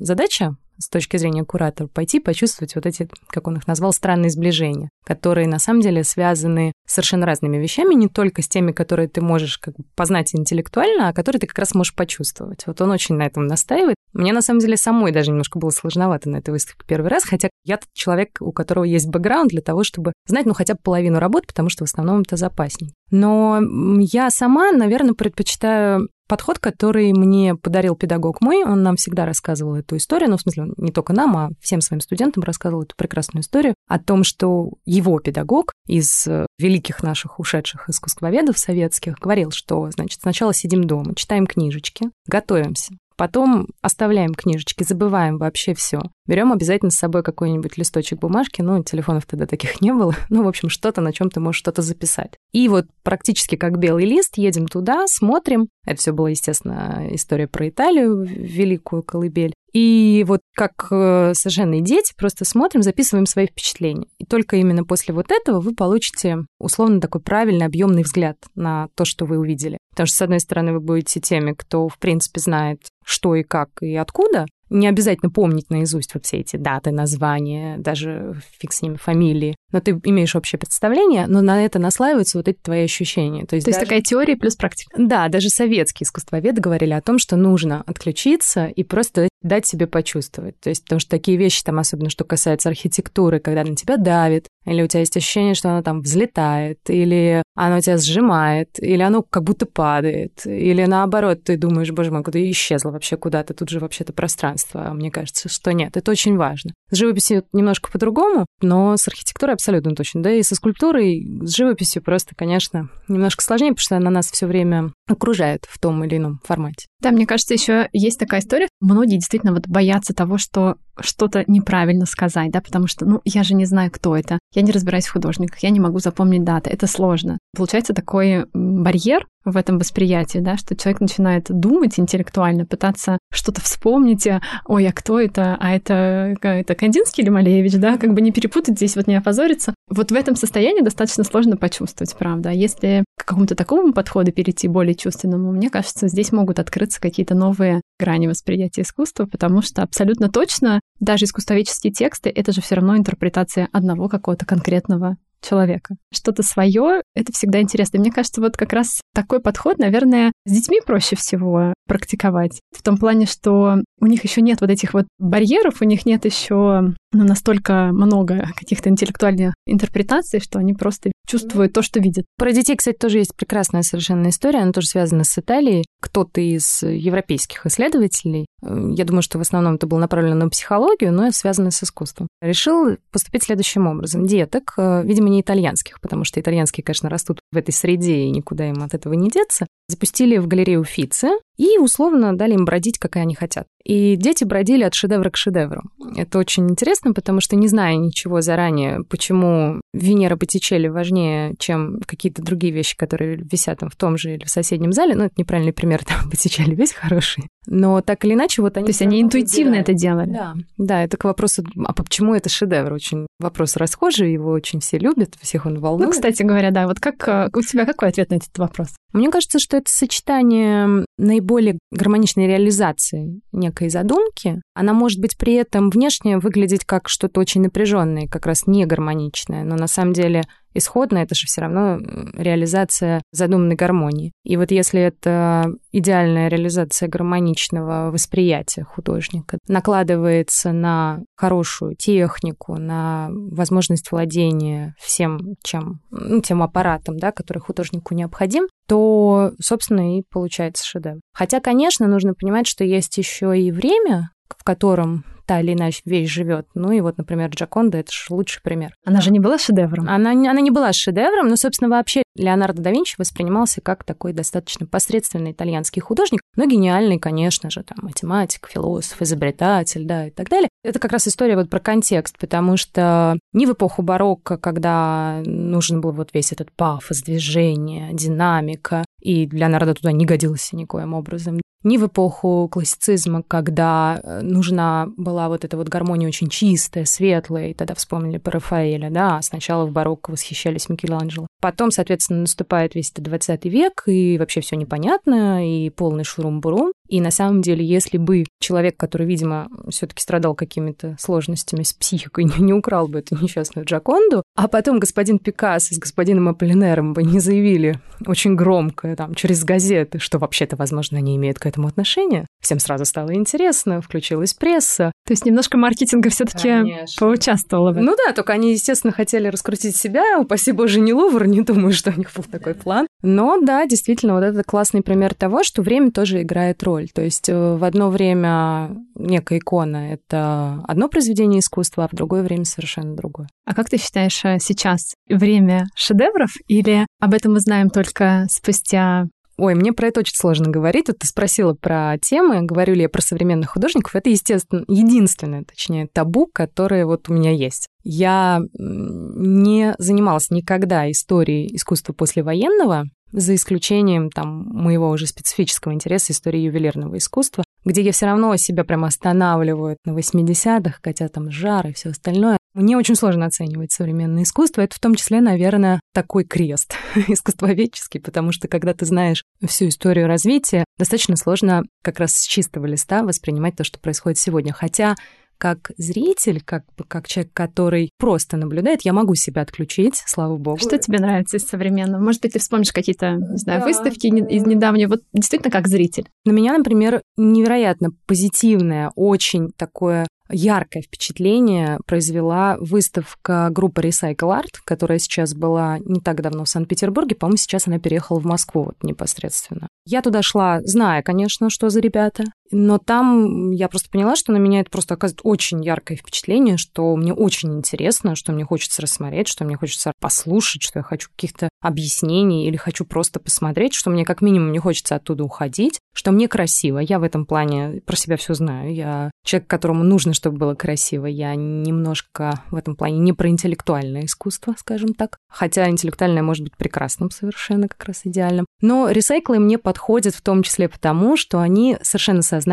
задача 0.00 0.56
с 0.78 0.88
точки 0.88 1.16
зрения 1.16 1.44
куратора, 1.44 1.88
пойти 1.88 2.20
почувствовать 2.20 2.74
вот 2.74 2.86
эти, 2.86 3.08
как 3.28 3.46
он 3.46 3.56
их 3.56 3.66
назвал, 3.66 3.92
странные 3.92 4.30
сближения, 4.30 4.90
которые 5.04 5.46
на 5.46 5.58
самом 5.58 5.80
деле 5.80 6.04
связаны 6.04 6.72
с 6.86 6.94
совершенно 6.94 7.26
разными 7.26 7.56
вещами, 7.56 7.94
не 7.94 8.08
только 8.08 8.42
с 8.42 8.48
теми, 8.48 8.72
которые 8.72 9.08
ты 9.08 9.20
можешь 9.20 9.58
как 9.58 9.76
бы 9.76 9.84
познать 9.94 10.34
интеллектуально, 10.34 11.08
а 11.08 11.12
которые 11.12 11.40
ты 11.40 11.46
как 11.46 11.58
раз 11.58 11.74
можешь 11.74 11.94
почувствовать. 11.94 12.66
Вот 12.66 12.80
он 12.80 12.90
очень 12.90 13.14
на 13.14 13.22
этом 13.22 13.46
настаивает. 13.46 13.96
Мне 14.12 14.32
на 14.32 14.42
самом 14.42 14.60
деле 14.60 14.76
самой 14.76 15.12
даже 15.12 15.30
немножко 15.30 15.58
было 15.58 15.70
сложновато 15.70 16.28
на 16.28 16.36
этой 16.36 16.50
выставке 16.50 16.84
первый 16.86 17.10
раз, 17.10 17.24
хотя 17.24 17.48
я 17.64 17.76
тот 17.76 17.88
человек, 17.92 18.38
у 18.40 18.52
которого 18.52 18.84
есть 18.84 19.08
бэкграунд 19.08 19.50
для 19.50 19.62
того, 19.62 19.84
чтобы 19.84 20.12
знать, 20.26 20.46
ну, 20.46 20.54
хотя 20.54 20.74
бы 20.74 20.80
половину 20.82 21.18
работ, 21.18 21.46
потому 21.46 21.68
что 21.68 21.84
в 21.84 21.88
основном 21.88 22.20
это 22.20 22.36
запасней. 22.36 22.94
Но 23.10 23.60
я 24.00 24.30
сама, 24.30 24.72
наверное, 24.72 25.14
предпочитаю 25.14 26.08
подход, 26.28 26.58
который 26.58 27.12
мне 27.12 27.54
подарил 27.54 27.96
педагог 27.96 28.40
мой. 28.40 28.64
Он 28.64 28.82
нам 28.82 28.96
всегда 28.96 29.26
рассказывал 29.26 29.76
эту 29.76 29.96
историю, 29.96 30.30
ну, 30.30 30.36
в 30.36 30.40
смысле, 30.40 30.66
не 30.76 30.92
только 30.92 31.12
нам, 31.12 31.36
а 31.36 31.50
всем 31.60 31.80
своим 31.80 32.00
студентам 32.00 32.42
рассказывал 32.42 32.82
эту 32.82 32.94
прекрасную 32.96 33.42
историю 33.42 33.74
о 33.88 33.98
том, 33.98 34.24
что 34.24 34.72
его 34.84 35.18
педагог 35.18 35.72
из 35.86 36.26
э, 36.26 36.46
великих 36.58 37.02
наших 37.02 37.38
ушедших 37.38 37.88
искусствоведов 37.88 38.58
советских 38.58 39.14
говорил, 39.14 39.50
что, 39.50 39.90
значит, 39.90 40.20
сначала 40.20 40.54
сидим 40.54 40.84
дома, 40.84 41.14
читаем 41.14 41.46
книжечки, 41.46 42.10
готовимся, 42.26 42.94
Потом 43.16 43.68
оставляем 43.80 44.34
книжечки, 44.34 44.84
забываем 44.84 45.38
вообще 45.38 45.74
все. 45.74 46.00
Берем 46.26 46.52
обязательно 46.52 46.90
с 46.90 46.96
собой 46.96 47.22
какой-нибудь 47.22 47.76
листочек 47.76 48.18
бумажки, 48.18 48.62
ну, 48.62 48.82
телефонов 48.82 49.26
тогда 49.26 49.46
таких 49.46 49.80
не 49.80 49.92
было. 49.92 50.14
Ну, 50.30 50.42
в 50.42 50.48
общем, 50.48 50.68
что-то, 50.68 51.00
на 51.00 51.12
чем 51.12 51.30
ты 51.30 51.40
можешь 51.40 51.58
что-то 51.58 51.82
записать. 51.82 52.32
И 52.52 52.68
вот 52.68 52.86
практически 53.02 53.56
как 53.56 53.78
белый 53.78 54.06
лист 54.06 54.36
едем 54.38 54.66
туда, 54.66 55.06
смотрим, 55.06 55.68
Это 55.86 55.98
все 55.98 56.12
была, 56.12 56.30
естественно, 56.30 57.06
история 57.10 57.46
про 57.46 57.68
Италию, 57.68 58.22
великую 58.24 59.02
колыбель. 59.02 59.54
И 59.74 60.24
вот 60.28 60.40
как 60.54 60.86
э, 60.92 61.32
совершенные 61.34 61.80
дети 61.80 62.14
просто 62.16 62.44
смотрим, 62.44 62.82
записываем 62.82 63.26
свои 63.26 63.48
впечатления. 63.48 64.06
И 64.18 64.24
только 64.24 64.56
именно 64.56 64.84
после 64.84 65.12
вот 65.12 65.32
этого 65.32 65.60
вы 65.60 65.74
получите 65.74 66.38
условно 66.60 67.00
такой 67.00 67.20
правильный 67.20 67.66
объемный 67.66 68.04
взгляд 68.04 68.38
на 68.54 68.86
то, 68.94 69.04
что 69.04 69.24
вы 69.24 69.36
увидели. 69.36 69.78
Потому 69.90 70.06
что, 70.06 70.16
с 70.16 70.22
одной 70.22 70.40
стороны, 70.40 70.72
вы 70.72 70.80
будете 70.80 71.20
теми, 71.20 71.52
кто, 71.52 71.88
в 71.88 71.98
принципе, 71.98 72.40
знает, 72.40 72.80
что 73.04 73.34
и 73.34 73.42
как 73.42 73.70
и 73.80 73.94
откуда, 73.96 74.46
не 74.70 74.88
обязательно 74.88 75.30
помнить 75.30 75.70
наизусть 75.70 76.14
вот 76.14 76.24
все 76.24 76.38
эти 76.38 76.56
даты, 76.56 76.90
названия, 76.90 77.78
даже 77.78 78.34
фиг 78.58 78.72
с 78.72 78.82
ними, 78.82 78.96
фамилии. 78.96 79.56
Но 79.72 79.80
ты 79.80 79.92
имеешь 80.04 80.36
общее 80.36 80.58
представление, 80.58 81.26
но 81.26 81.40
на 81.40 81.64
это 81.64 81.78
наслаиваются 81.78 82.38
вот 82.38 82.48
эти 82.48 82.58
твои 82.58 82.84
ощущения. 82.84 83.44
То 83.44 83.56
есть, 83.56 83.66
То 83.66 83.72
даже... 83.72 83.80
есть 83.80 83.90
такая 83.90 84.02
теория 84.02 84.36
плюс 84.36 84.56
практика. 84.56 84.94
Да, 84.96 85.28
даже 85.28 85.48
советские 85.48 86.04
искусствоведы 86.04 86.60
говорили 86.60 86.92
о 86.92 87.00
том, 87.00 87.18
что 87.18 87.36
нужно 87.36 87.82
отключиться 87.86 88.66
и 88.66 88.84
просто 88.84 89.28
дать 89.42 89.66
себе 89.66 89.86
почувствовать. 89.86 90.58
То 90.60 90.70
есть, 90.70 90.84
потому 90.84 91.00
что 91.00 91.10
такие 91.10 91.36
вещи, 91.36 91.62
там, 91.62 91.78
особенно 91.78 92.08
что 92.08 92.24
касается 92.24 92.70
архитектуры, 92.70 93.40
когда 93.40 93.62
на 93.62 93.76
тебя 93.76 93.96
давит, 93.96 94.48
или 94.64 94.82
у 94.82 94.86
тебя 94.86 95.00
есть 95.00 95.16
ощущение, 95.16 95.54
что 95.54 95.70
оно 95.70 95.82
там 95.82 96.00
взлетает, 96.00 96.78
или 96.88 97.42
оно 97.54 97.80
тебя 97.80 97.98
сжимает, 97.98 98.70
или 98.78 99.02
оно 99.02 99.22
как 99.22 99.44
будто 99.44 99.66
падает, 99.66 100.46
или 100.46 100.84
наоборот, 100.86 101.44
ты 101.44 101.58
думаешь, 101.58 101.90
боже 101.92 102.10
мой, 102.10 102.24
куда 102.24 102.38
исчезло 102.50 102.90
вообще 102.90 103.16
куда-то, 103.16 103.52
тут 103.52 103.68
же 103.68 103.80
вообще-то 103.80 104.14
пространство. 104.14 104.86
А 104.86 104.94
мне 104.94 105.10
кажется, 105.10 105.50
что 105.50 105.72
нет, 105.72 105.96
это 105.96 106.10
очень 106.10 106.36
важно. 106.36 106.72
С 106.90 106.96
живописью 106.96 107.44
немножко 107.52 107.90
по-другому, 107.92 108.46
но 108.62 108.96
с 108.96 109.06
архитектурой 109.06 109.54
абсолютно 109.64 109.94
точно. 109.94 110.22
Да 110.22 110.30
и 110.30 110.42
со 110.42 110.54
скульптурой, 110.54 111.26
с 111.42 111.56
живописью 111.56 112.02
просто, 112.02 112.34
конечно, 112.36 112.90
немножко 113.08 113.42
сложнее, 113.42 113.70
потому 113.70 113.82
что 113.82 113.96
она 113.96 114.10
нас 114.10 114.30
все 114.30 114.46
время 114.46 114.92
окружает 115.08 115.66
в 115.68 115.78
том 115.78 116.04
или 116.04 116.18
ином 116.18 116.40
формате. 116.44 116.86
Да, 117.04 117.10
мне 117.10 117.26
кажется, 117.26 117.52
еще 117.52 117.90
есть 117.92 118.18
такая 118.18 118.40
история. 118.40 118.66
Многие 118.80 119.16
действительно 119.16 119.52
вот 119.52 119.68
боятся 119.68 120.14
того, 120.14 120.38
что 120.38 120.76
что-то 120.98 121.44
неправильно 121.46 122.06
сказать, 122.06 122.50
да, 122.50 122.62
потому 122.62 122.86
что, 122.86 123.04
ну, 123.04 123.20
я 123.26 123.42
же 123.42 123.54
не 123.54 123.66
знаю, 123.66 123.90
кто 123.90 124.16
это, 124.16 124.38
я 124.54 124.62
не 124.62 124.72
разбираюсь 124.72 125.06
в 125.06 125.12
художниках, 125.12 125.58
я 125.58 125.68
не 125.68 125.80
могу 125.80 125.98
запомнить 125.98 126.44
даты, 126.44 126.70
это 126.70 126.86
сложно. 126.86 127.38
Получается 127.54 127.92
такой 127.92 128.46
барьер 128.54 129.26
в 129.44 129.58
этом 129.58 129.78
восприятии, 129.78 130.38
да, 130.38 130.56
что 130.56 130.76
человек 130.76 131.02
начинает 131.02 131.46
думать 131.50 131.98
интеллектуально, 131.98 132.64
пытаться 132.64 133.18
что-то 133.30 133.60
вспомнить, 133.60 134.26
ой, 134.66 134.86
а 134.88 134.92
кто 134.92 135.20
это, 135.20 135.56
а 135.60 135.72
это, 135.72 136.34
это 136.40 136.74
Кандинский 136.74 137.22
или 137.22 137.28
Малевич, 137.28 137.74
да, 137.74 137.98
как 137.98 138.14
бы 138.14 138.22
не 138.22 138.32
перепутать 138.32 138.76
здесь, 138.76 138.96
вот 138.96 139.08
не 139.08 139.16
опозориться. 139.16 139.73
Вот 139.94 140.10
в 140.10 140.14
этом 140.14 140.34
состоянии 140.34 140.82
достаточно 140.82 141.22
сложно 141.22 141.56
почувствовать, 141.56 142.16
правда. 142.16 142.50
А 142.50 142.52
если 142.52 143.04
к 143.16 143.24
какому-то 143.24 143.54
такому 143.54 143.92
подходу 143.92 144.32
перейти 144.32 144.66
более 144.66 144.96
чувственному, 144.96 145.52
мне 145.52 145.70
кажется, 145.70 146.08
здесь 146.08 146.32
могут 146.32 146.58
открыться 146.58 147.00
какие-то 147.00 147.36
новые 147.36 147.80
грани 147.98 148.26
восприятия 148.26 148.82
искусства, 148.82 149.26
потому 149.26 149.62
что 149.62 149.82
абсолютно 149.82 150.28
точно 150.28 150.80
даже 151.00 151.24
искусствоведческие 151.24 151.92
тексты— 151.92 152.30
это 152.34 152.52
же 152.52 152.60
все 152.60 152.76
равно 152.76 152.96
интерпретация 152.96 153.68
одного 153.72 154.08
какого-то 154.08 154.46
конкретного 154.46 155.16
человека. 155.44 155.96
Что-то 156.12 156.42
свое— 156.42 157.02
это 157.14 157.32
всегда 157.32 157.60
интересно. 157.60 157.98
И 157.98 158.00
мне 158.00 158.10
кажется, 158.10 158.40
вот 158.40 158.56
как 158.56 158.72
раз 158.72 159.00
такой 159.14 159.40
подход, 159.40 159.78
наверное, 159.78 160.32
с 160.46 160.52
детьми 160.52 160.80
проще 160.84 161.16
всего 161.16 161.74
практиковать. 161.86 162.60
В 162.74 162.82
том 162.82 162.96
плане, 162.96 163.26
что 163.26 163.76
у 164.00 164.06
них 164.06 164.24
еще 164.24 164.40
нет 164.40 164.60
вот 164.60 164.70
этих 164.70 164.94
вот 164.94 165.06
барьеров, 165.18 165.82
у 165.82 165.84
них 165.84 166.06
нет 166.06 166.24
еще 166.24 166.94
ну, 167.12 167.24
настолько 167.24 167.90
много 167.92 168.48
каких-то 168.56 168.88
интеллектуальных 168.88 169.54
интерпретаций, 169.66 170.40
что 170.40 170.58
они 170.58 170.74
просто 170.74 171.12
чувствуют 171.26 171.72
то, 171.72 171.82
что 171.82 172.00
видят. 172.00 172.24
Про 172.36 172.52
детей, 172.52 172.76
кстати, 172.76 172.96
тоже 172.96 173.18
есть 173.18 173.34
прекрасная 173.34 173.82
совершенно 173.82 174.28
история, 174.28 174.60
она 174.60 174.72
тоже 174.72 174.88
связана 174.88 175.24
с 175.24 175.38
Италией. 175.38 175.84
Кто-то 176.00 176.40
из 176.40 176.82
европейских 176.82 177.64
исследователей, 177.66 178.46
э, 178.62 178.92
я 178.94 179.04
думаю, 179.04 179.22
что 179.22 179.38
в 179.38 179.40
основном 179.40 179.74
это 179.74 179.86
было 179.86 179.98
направлено 179.98 180.36
на 180.36 180.48
психологию, 180.48 181.12
но 181.12 181.30
связано 181.32 181.70
с 181.70 181.82
искусством, 181.82 182.28
решил 182.40 182.96
поступить 183.10 183.44
следующим 183.44 183.86
образом. 183.86 184.26
Деток, 184.26 184.74
э, 184.76 185.02
видимо, 185.04 185.28
не 185.28 185.40
итальянских, 185.40 186.00
потому 186.00 186.24
что 186.24 186.40
итальянские, 186.40 186.84
конечно, 186.84 187.08
растут 187.08 187.40
в 187.52 187.56
этой 187.56 187.72
среде, 187.72 188.24
и 188.24 188.30
никуда 188.30 188.68
им 188.68 188.82
от 188.82 188.94
этого 188.94 189.14
не 189.14 189.30
деться, 189.30 189.66
запустили 189.88 190.38
в 190.38 190.46
галерею 190.46 190.80
Уфицы 190.80 191.28
и 191.56 191.78
условно 191.78 192.36
дали 192.36 192.54
им 192.54 192.64
бродить, 192.64 192.98
как 192.98 193.16
и 193.16 193.20
они 193.20 193.34
хотят. 193.34 193.66
И 193.84 194.16
дети 194.16 194.44
бродили 194.44 194.82
от 194.82 194.94
шедевра 194.94 195.30
к 195.30 195.36
шедевру. 195.36 195.82
Это 196.16 196.38
очень 196.38 196.68
интересно, 196.70 197.12
потому 197.12 197.40
что 197.40 197.54
не 197.54 197.68
зная 197.68 197.96
ничего 197.96 198.40
заранее, 198.40 199.04
почему 199.08 199.80
Венера 199.92 200.36
Боттичелли 200.36 200.88
важнее, 200.88 201.54
чем 201.58 202.00
какие-то 202.06 202.42
другие 202.42 202.72
вещи, 202.72 202.96
которые 202.96 203.36
висят 203.36 203.80
там 203.80 203.90
в 203.90 203.96
том 203.96 204.16
же 204.16 204.34
или 204.34 204.44
в 204.44 204.50
соседнем 204.50 204.92
зале, 204.92 205.14
ну, 205.14 205.24
это 205.24 205.34
неправильный 205.36 205.72
пример, 205.72 206.04
там 206.06 206.28
Боттичелли 206.30 206.74
весь 206.74 206.92
хороший, 206.92 207.44
но 207.66 208.00
так 208.00 208.24
или 208.24 208.34
иначе 208.34 208.62
вот 208.62 208.76
они... 208.76 208.86
То 208.86 208.90
есть 208.90 209.02
они 209.02 209.20
интуитивно 209.20 209.74
это 209.74 209.92
делали? 209.92 210.32
Да, 210.32 210.54
да, 210.78 211.04
это 211.04 211.16
к 211.16 211.24
вопросу, 211.24 211.62
а 211.84 211.92
почему 211.92 212.34
это 212.34 212.48
шедевр? 212.48 212.92
Очень 212.92 213.26
вопрос 213.38 213.76
расхожий, 213.76 214.32
его 214.32 214.50
очень 214.50 214.80
все 214.80 214.98
любят, 214.98 215.34
всех 215.40 215.66
он 215.66 215.78
волнует. 215.78 216.06
Ну, 216.06 216.12
кстати 216.12 216.42
говоря, 216.42 216.70
да, 216.70 216.86
вот 216.86 217.00
как 217.00 217.28
э, 217.28 217.50
у 217.54 217.60
тебя 217.60 217.84
какой 217.84 218.08
ответ 218.08 218.30
на 218.30 218.36
этот 218.36 218.56
вопрос? 218.56 218.88
Мне 219.14 219.30
кажется, 219.30 219.60
что 219.60 219.76
это 219.76 219.88
сочетание 219.90 221.06
наиболее 221.18 221.78
гармоничной 221.92 222.48
реализации 222.48 223.40
некой 223.52 223.88
задумки. 223.88 224.60
Она 224.74 224.92
может 224.92 225.20
быть 225.20 225.38
при 225.38 225.54
этом 225.54 225.88
внешне 225.88 226.38
выглядеть 226.38 226.84
как 226.84 227.08
что-то 227.08 227.40
очень 227.40 227.62
напряженное, 227.62 228.26
как 228.26 228.44
раз 228.44 228.66
не 228.66 228.84
гармоничное, 228.86 229.62
но 229.62 229.76
на 229.76 229.86
самом 229.86 230.14
деле 230.14 230.42
исходно 230.74 231.18
это 231.18 231.34
же 231.34 231.46
все 231.46 231.62
равно 231.62 231.98
реализация 232.34 233.22
задуманной 233.32 233.76
гармонии. 233.76 234.32
И 234.44 234.56
вот 234.56 234.70
если 234.70 235.00
это 235.00 235.72
идеальная 235.92 236.48
реализация 236.48 237.08
гармоничного 237.08 238.10
восприятия 238.10 238.84
художника 238.84 239.58
накладывается 239.68 240.72
на 240.72 241.20
хорошую 241.36 241.94
технику, 241.96 242.76
на 242.76 243.28
возможность 243.30 244.10
владения 244.10 244.94
всем, 245.00 245.54
чем, 245.62 246.00
ну, 246.10 246.40
тем 246.40 246.62
аппаратом, 246.62 247.18
да, 247.18 247.32
который 247.32 247.58
художнику 247.58 248.14
необходим, 248.14 248.66
то, 248.86 249.52
собственно, 249.60 250.18
и 250.18 250.22
получается 250.28 250.84
шедевр. 250.84 251.20
Хотя, 251.32 251.60
конечно, 251.60 252.06
нужно 252.06 252.34
понимать, 252.34 252.66
что 252.66 252.84
есть 252.84 253.16
еще 253.18 253.58
и 253.58 253.70
время, 253.70 254.30
в 254.48 254.64
котором 254.64 255.24
та 255.46 255.60
или 255.60 255.74
иная 255.74 255.92
вещь 256.04 256.30
живет. 256.30 256.66
Ну 256.74 256.92
и 256.92 257.00
вот, 257.00 257.18
например, 257.18 257.50
Джаконда— 257.50 257.98
это 257.98 258.12
же 258.12 258.20
лучший 258.30 258.62
пример. 258.62 258.94
Она 259.04 259.20
же 259.20 259.30
не 259.30 259.40
была 259.40 259.58
шедевром. 259.58 260.08
Она, 260.08 260.32
она 260.32 260.60
не 260.60 260.70
была 260.70 260.92
шедевром, 260.92 261.48
но, 261.48 261.56
собственно, 261.56 261.90
вообще 261.90 262.22
Леонардо 262.36 262.82
да 262.82 262.90
Винчи 262.90 263.14
воспринимался 263.18 263.80
как 263.80 264.04
такой 264.04 264.32
достаточно 264.32 264.86
посредственный 264.86 265.52
итальянский 265.52 266.02
художник, 266.02 266.40
но 266.56 266.66
гениальный, 266.66 267.18
конечно 267.18 267.70
же, 267.70 267.82
там, 267.82 267.98
математик, 268.02 268.68
философ, 268.72 269.22
изобретатель, 269.22 270.04
да, 270.04 270.26
и 270.26 270.30
так 270.30 270.48
далее. 270.48 270.68
Это 270.82 270.98
как 270.98 271.12
раз 271.12 271.28
история 271.28 271.56
вот 271.56 271.70
про 271.70 271.80
контекст, 271.80 272.38
потому 272.38 272.76
что 272.76 273.38
не 273.52 273.66
в 273.66 273.72
эпоху 273.72 274.02
барокко, 274.02 274.58
когда 274.58 275.42
нужен 275.44 276.00
был 276.00 276.12
вот 276.12 276.30
весь 276.34 276.52
этот 276.52 276.72
пафос, 276.72 277.22
движение, 277.22 278.12
динамика, 278.12 279.04
и 279.20 279.46
Леонардо 279.46 279.94
туда 279.94 280.12
не 280.12 280.26
годился 280.26 280.76
никоим 280.76 281.14
образом 281.14 281.60
ни 281.84 281.98
в 281.98 282.06
эпоху 282.06 282.68
классицизма, 282.70 283.42
когда 283.42 284.20
э, 284.22 284.40
нужна 284.40 285.08
была 285.16 285.48
вот 285.48 285.64
эта 285.64 285.76
вот 285.76 285.88
гармония 285.88 286.26
очень 286.26 286.48
чистая, 286.48 287.04
светлая, 287.04 287.68
и 287.68 287.74
тогда 287.74 287.94
вспомнили 287.94 288.38
про 288.38 288.52
Рафаэля, 288.52 289.10
да, 289.10 289.40
сначала 289.42 289.84
в 289.84 289.92
барокко 289.92 290.30
восхищались 290.30 290.88
Микеланджело. 290.88 291.46
Потом, 291.60 291.90
соответственно, 291.90 292.40
наступает 292.40 292.94
весь 292.94 293.10
этот 293.10 293.24
20 293.24 293.64
век, 293.66 294.02
и 294.06 294.38
вообще 294.38 294.60
все 294.60 294.76
непонятно, 294.76 295.66
и 295.66 295.90
полный 295.90 296.24
шурум-бурум. 296.24 296.92
И 297.08 297.20
на 297.20 297.30
самом 297.30 297.60
деле, 297.60 297.84
если 297.84 298.16
бы 298.16 298.44
человек, 298.60 298.96
который, 298.96 299.26
видимо, 299.26 299.68
все-таки 299.90 300.22
страдал 300.22 300.54
какими-то 300.54 301.16
сложностями 301.18 301.82
с 301.82 301.92
психикой, 301.92 302.44
не, 302.58 302.58
не 302.58 302.72
украл 302.72 303.08
бы 303.08 303.18
эту 303.18 303.36
несчастную 303.36 303.86
Джаконду, 303.86 304.42
а 304.56 304.68
потом 304.68 304.98
господин 304.98 305.38
Пикассо 305.38 305.94
с 305.94 305.98
господином 305.98 306.48
Аполлинером 306.48 307.12
бы 307.12 307.22
не 307.22 307.40
заявили 307.40 308.00
очень 308.26 308.56
громко, 308.56 309.14
там, 309.16 309.34
через 309.34 309.64
газеты, 309.64 310.18
что 310.18 310.38
вообще-то, 310.38 310.76
возможно, 310.76 311.18
они 311.18 311.36
имеют 311.36 311.58
к 311.58 311.66
этому 311.74 311.88
отношение, 311.88 312.46
всем 312.62 312.78
сразу 312.78 313.04
стало 313.04 313.34
интересно, 313.34 314.00
включилась 314.00 314.54
пресса. 314.54 315.12
То 315.26 315.32
есть 315.32 315.44
немножко 315.44 315.76
маркетинга 315.76 316.30
все 316.30 316.44
таки 316.44 317.06
поучаствовало 317.18 317.90
в 317.90 317.92
этом. 317.94 318.06
Ну 318.06 318.16
да, 318.16 318.32
только 318.32 318.54
они, 318.54 318.72
естественно, 318.72 319.12
хотели 319.12 319.48
раскрутить 319.48 319.96
себя, 319.96 320.38
упаси 320.38 320.72
боже, 320.72 321.00
не 321.00 321.12
Лувр, 321.12 321.46
не 321.46 321.60
думаю, 321.60 321.92
что 321.92 322.10
у 322.10 322.18
них 322.18 322.30
был 322.34 322.44
такой 322.44 322.74
план. 322.74 323.06
Но 323.22 323.60
да, 323.60 323.86
действительно, 323.86 324.34
вот 324.34 324.42
это 324.42 324.62
классный 324.64 325.02
пример 325.02 325.34
того, 325.34 325.62
что 325.62 325.82
время 325.82 326.10
тоже 326.10 326.42
играет 326.42 326.82
роль 326.82 326.94
роль. 326.94 327.08
То 327.12 327.22
есть 327.22 327.48
э, 327.48 327.76
в 327.76 327.84
одно 327.84 328.10
время 328.10 328.96
некая 329.14 329.58
икона— 329.58 330.12
это 330.14 330.82
одно 330.86 331.08
произведение 331.08 331.60
искусства, 331.60 332.04
а 332.04 332.08
в 332.08 332.14
другое 332.14 332.42
время 332.42 332.64
совершенно 332.64 333.16
другое. 333.16 333.48
А 333.64 333.74
как 333.74 333.88
ты 333.88 333.98
считаешь, 333.98 334.44
э, 334.44 334.58
сейчас 334.60 335.14
время 335.28 335.86
шедевров 335.94 336.52
или 336.68 337.06
об 337.20 337.34
этом 337.34 337.52
мы 337.54 337.60
знаем 337.60 337.90
только 337.90 338.46
спустя 338.50 339.26
Ой, 339.56 339.74
мне 339.74 339.92
про 339.92 340.08
это 340.08 340.20
очень 340.20 340.36
сложно 340.36 340.70
говорить. 340.70 341.08
Вот 341.08 341.18
ты 341.18 341.26
спросила 341.26 341.74
про 341.74 342.16
темы, 342.20 342.62
говорю 342.62 342.94
ли 342.94 343.02
я 343.02 343.08
про 343.08 343.22
современных 343.22 343.70
художников. 343.70 344.16
Это, 344.16 344.30
естественно, 344.30 344.84
единственное, 344.88 345.64
точнее, 345.64 346.08
табу, 346.12 346.48
которое 346.52 347.06
вот 347.06 347.28
у 347.28 347.34
меня 347.34 347.52
есть. 347.52 347.88
Я 348.02 348.60
не 348.74 349.94
занималась 349.98 350.50
никогда 350.50 351.10
историей 351.10 351.74
искусства 351.74 352.12
послевоенного, 352.12 353.04
за 353.34 353.56
исключением 353.56 354.30
там 354.30 354.64
моего 354.68 355.10
уже 355.10 355.26
специфического 355.26 355.92
интереса 355.92 356.32
истории 356.32 356.60
ювелирного 356.60 357.18
искусства, 357.18 357.64
где 357.84 358.00
я 358.00 358.12
все 358.12 358.26
равно 358.26 358.56
себя 358.56 358.84
прям 358.84 359.04
останавливаю 359.04 359.96
на 360.04 360.12
80-х, 360.12 361.00
хотя 361.02 361.28
там 361.28 361.50
жар 361.50 361.88
и 361.88 361.92
все 361.92 362.10
остальное. 362.10 362.58
Мне 362.74 362.96
очень 362.96 363.14
сложно 363.14 363.46
оценивать 363.46 363.92
современное 363.92 364.42
искусство. 364.42 364.82
Это 364.82 364.96
в 364.96 365.00
том 365.00 365.14
числе, 365.14 365.40
наверное, 365.40 366.00
такой 366.12 366.44
крест 366.44 366.94
искусствоведческий, 367.28 368.20
потому 368.20 368.50
что 368.50 368.66
когда 368.66 368.94
ты 368.94 369.06
знаешь 369.06 369.44
всю 369.64 369.88
историю 369.88 370.26
развития, 370.26 370.84
достаточно 370.98 371.36
сложно 371.36 371.84
как 372.02 372.18
раз 372.18 372.34
с 372.34 372.46
чистого 372.46 372.86
листа 372.86 373.22
воспринимать 373.22 373.76
то, 373.76 373.84
что 373.84 374.00
происходит 374.00 374.38
сегодня. 374.38 374.72
Хотя 374.72 375.14
как 375.56 375.92
зритель, 375.96 376.60
как, 376.64 376.84
как 377.08 377.28
человек, 377.28 377.52
который 377.52 378.10
просто 378.18 378.56
наблюдает, 378.56 379.02
я 379.02 379.12
могу 379.12 379.36
себя 379.36 379.62
отключить, 379.62 380.22
слава 380.26 380.56
богу. 380.56 380.78
Что 380.78 380.98
тебе 380.98 381.20
нравится 381.20 381.56
из 381.58 381.66
современного? 381.66 382.22
Может 382.22 382.42
быть, 382.42 382.54
ты 382.54 382.58
вспомнишь 382.58 382.92
какие-то, 382.92 383.34
не 383.34 383.56
знаю, 383.56 383.80
да. 383.80 383.86
выставки 383.86 384.26
из 384.26 384.66
недавнего, 384.66 385.10
вот 385.10 385.20
действительно 385.32 385.70
как 385.70 385.86
зритель? 385.86 386.28
На 386.44 386.50
меня, 386.50 386.76
например, 386.76 387.22
невероятно 387.36 388.10
позитивное, 388.26 389.12
очень 389.14 389.70
такое 389.76 390.26
яркое 390.50 391.02
впечатление 391.02 391.98
произвела 392.06 392.76
выставка 392.80 393.68
группы 393.70 394.02
Recycle 394.02 394.60
Art, 394.60 394.80
которая 394.84 395.18
сейчас 395.18 395.54
была 395.54 395.98
не 396.00 396.20
так 396.20 396.42
давно 396.42 396.64
в 396.64 396.68
Санкт-Петербурге. 396.68 397.34
По-моему, 397.34 397.56
сейчас 397.56 397.86
она 397.86 397.98
переехала 397.98 398.38
в 398.38 398.44
Москву 398.44 398.84
вот 398.84 399.02
непосредственно. 399.02 399.88
Я 400.06 400.20
туда 400.22 400.42
шла, 400.42 400.80
зная, 400.82 401.22
конечно, 401.22 401.70
что 401.70 401.88
за 401.88 402.00
ребята, 402.00 402.44
но 402.74 402.98
там 402.98 403.70
я 403.70 403.88
просто 403.88 404.10
поняла, 404.10 404.34
что 404.34 404.50
на 404.52 404.56
меня 404.56 404.80
это 404.80 404.90
просто 404.90 405.14
оказывает 405.14 405.40
очень 405.44 405.82
яркое 405.84 406.16
впечатление, 406.16 406.76
что 406.76 407.14
мне 407.14 407.32
очень 407.32 407.72
интересно, 407.72 408.34
что 408.34 408.50
мне 408.50 408.64
хочется 408.64 409.00
рассмотреть, 409.00 409.46
что 409.46 409.64
мне 409.64 409.76
хочется 409.76 410.12
послушать, 410.20 410.82
что 410.82 410.98
я 410.98 411.04
хочу 411.04 411.30
каких-то 411.30 411.68
объяснений 411.80 412.66
или 412.66 412.76
хочу 412.76 413.04
просто 413.04 413.38
посмотреть, 413.38 413.94
что 413.94 414.10
мне 414.10 414.24
как 414.24 414.40
минимум 414.40 414.72
не 414.72 414.80
хочется 414.80 415.14
оттуда 415.14 415.44
уходить, 415.44 416.00
что 416.16 416.32
мне 416.32 416.48
красиво. 416.48 416.98
Я 416.98 417.20
в 417.20 417.22
этом 417.22 417.46
плане 417.46 418.00
про 418.04 418.16
себя 418.16 418.36
все 418.36 418.54
знаю. 418.54 418.92
Я 418.92 419.30
человек, 419.44 419.68
которому 419.68 420.02
нужно, 420.02 420.34
чтобы 420.34 420.58
было 420.58 420.74
красиво. 420.74 421.26
Я 421.26 421.54
немножко 421.54 422.60
в 422.72 422.76
этом 422.76 422.96
плане 422.96 423.18
не 423.18 423.32
про 423.32 423.50
интеллектуальное 423.50 424.24
искусство, 424.24 424.74
скажем 424.76 425.14
так. 425.14 425.36
Хотя 425.48 425.88
интеллектуальное 425.88 426.42
может 426.42 426.64
быть 426.64 426.76
прекрасным 426.76 427.30
совершенно, 427.30 427.86
как 427.86 428.02
раз 428.04 428.22
идеальным. 428.24 428.66
Но 428.80 429.10
ресайклы 429.10 429.60
мне 429.60 429.78
подходят 429.78 430.34
в 430.34 430.42
том 430.42 430.64
числе 430.64 430.88
потому, 430.88 431.36
что 431.36 431.60
они 431.60 431.98
совершенно 432.02 432.42
сознательно 432.42 432.63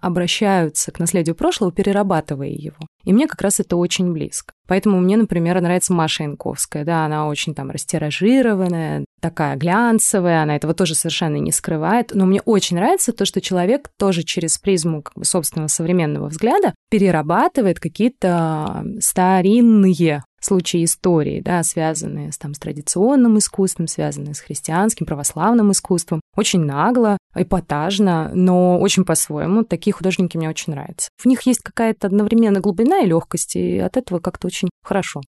обращаются 0.00 0.92
к 0.92 0.98
наследию 0.98 1.34
прошлого, 1.34 1.72
перерабатывая 1.72 2.48
его. 2.48 2.76
И 3.04 3.12
мне 3.12 3.26
как 3.26 3.40
раз 3.40 3.60
это 3.60 3.76
очень 3.76 4.12
близко. 4.12 4.52
Поэтому 4.66 5.00
мне, 5.00 5.16
например, 5.16 5.60
нравится 5.60 5.94
Маша 5.94 6.24
Янковская. 6.24 6.84
Да, 6.84 7.06
она 7.06 7.26
очень 7.26 7.54
там 7.54 7.70
растиражированная, 7.70 9.04
такая 9.20 9.56
глянцевая, 9.56 10.42
она 10.42 10.56
этого 10.56 10.74
тоже 10.74 10.94
совершенно 10.94 11.36
не 11.36 11.52
скрывает. 11.52 12.10
Но 12.12 12.26
мне 12.26 12.42
очень 12.42 12.76
нравится 12.76 13.12
то, 13.12 13.24
что 13.24 13.40
человек 13.40 13.90
тоже 13.98 14.22
через 14.22 14.58
призму 14.58 15.02
как 15.02 15.14
бы, 15.14 15.24
собственного 15.24 15.68
современного 15.68 16.28
взгляда 16.28 16.74
перерабатывает 16.90 17.80
какие-то 17.80 18.84
старинные 19.00 20.22
случаи 20.40 20.84
истории, 20.84 21.40
да, 21.40 21.62
связанные 21.62 22.32
с, 22.32 22.38
там, 22.38 22.54
с 22.54 22.58
традиционным 22.58 23.38
искусством, 23.38 23.86
связанные 23.86 24.34
с 24.34 24.40
христианским, 24.40 25.06
православным 25.06 25.72
искусством. 25.72 26.20
Очень 26.36 26.64
нагло, 26.64 27.18
эпатажно, 27.34 28.30
но 28.34 28.78
очень 28.78 29.04
по-своему. 29.04 29.64
Такие 29.64 29.92
художники 29.92 30.36
мне 30.36 30.48
очень 30.48 30.72
нравятся. 30.72 31.08
В 31.16 31.26
них 31.26 31.42
есть 31.42 31.60
какая-то 31.60 32.06
одновременно 32.06 32.60
глубина 32.60 33.00
и 33.00 33.06
легкость, 33.06 33.56
и 33.56 33.78
от 33.78 33.96
этого 33.96 34.20
как-то 34.20 34.46
очень 34.46 34.68
хорошо. 34.84 35.20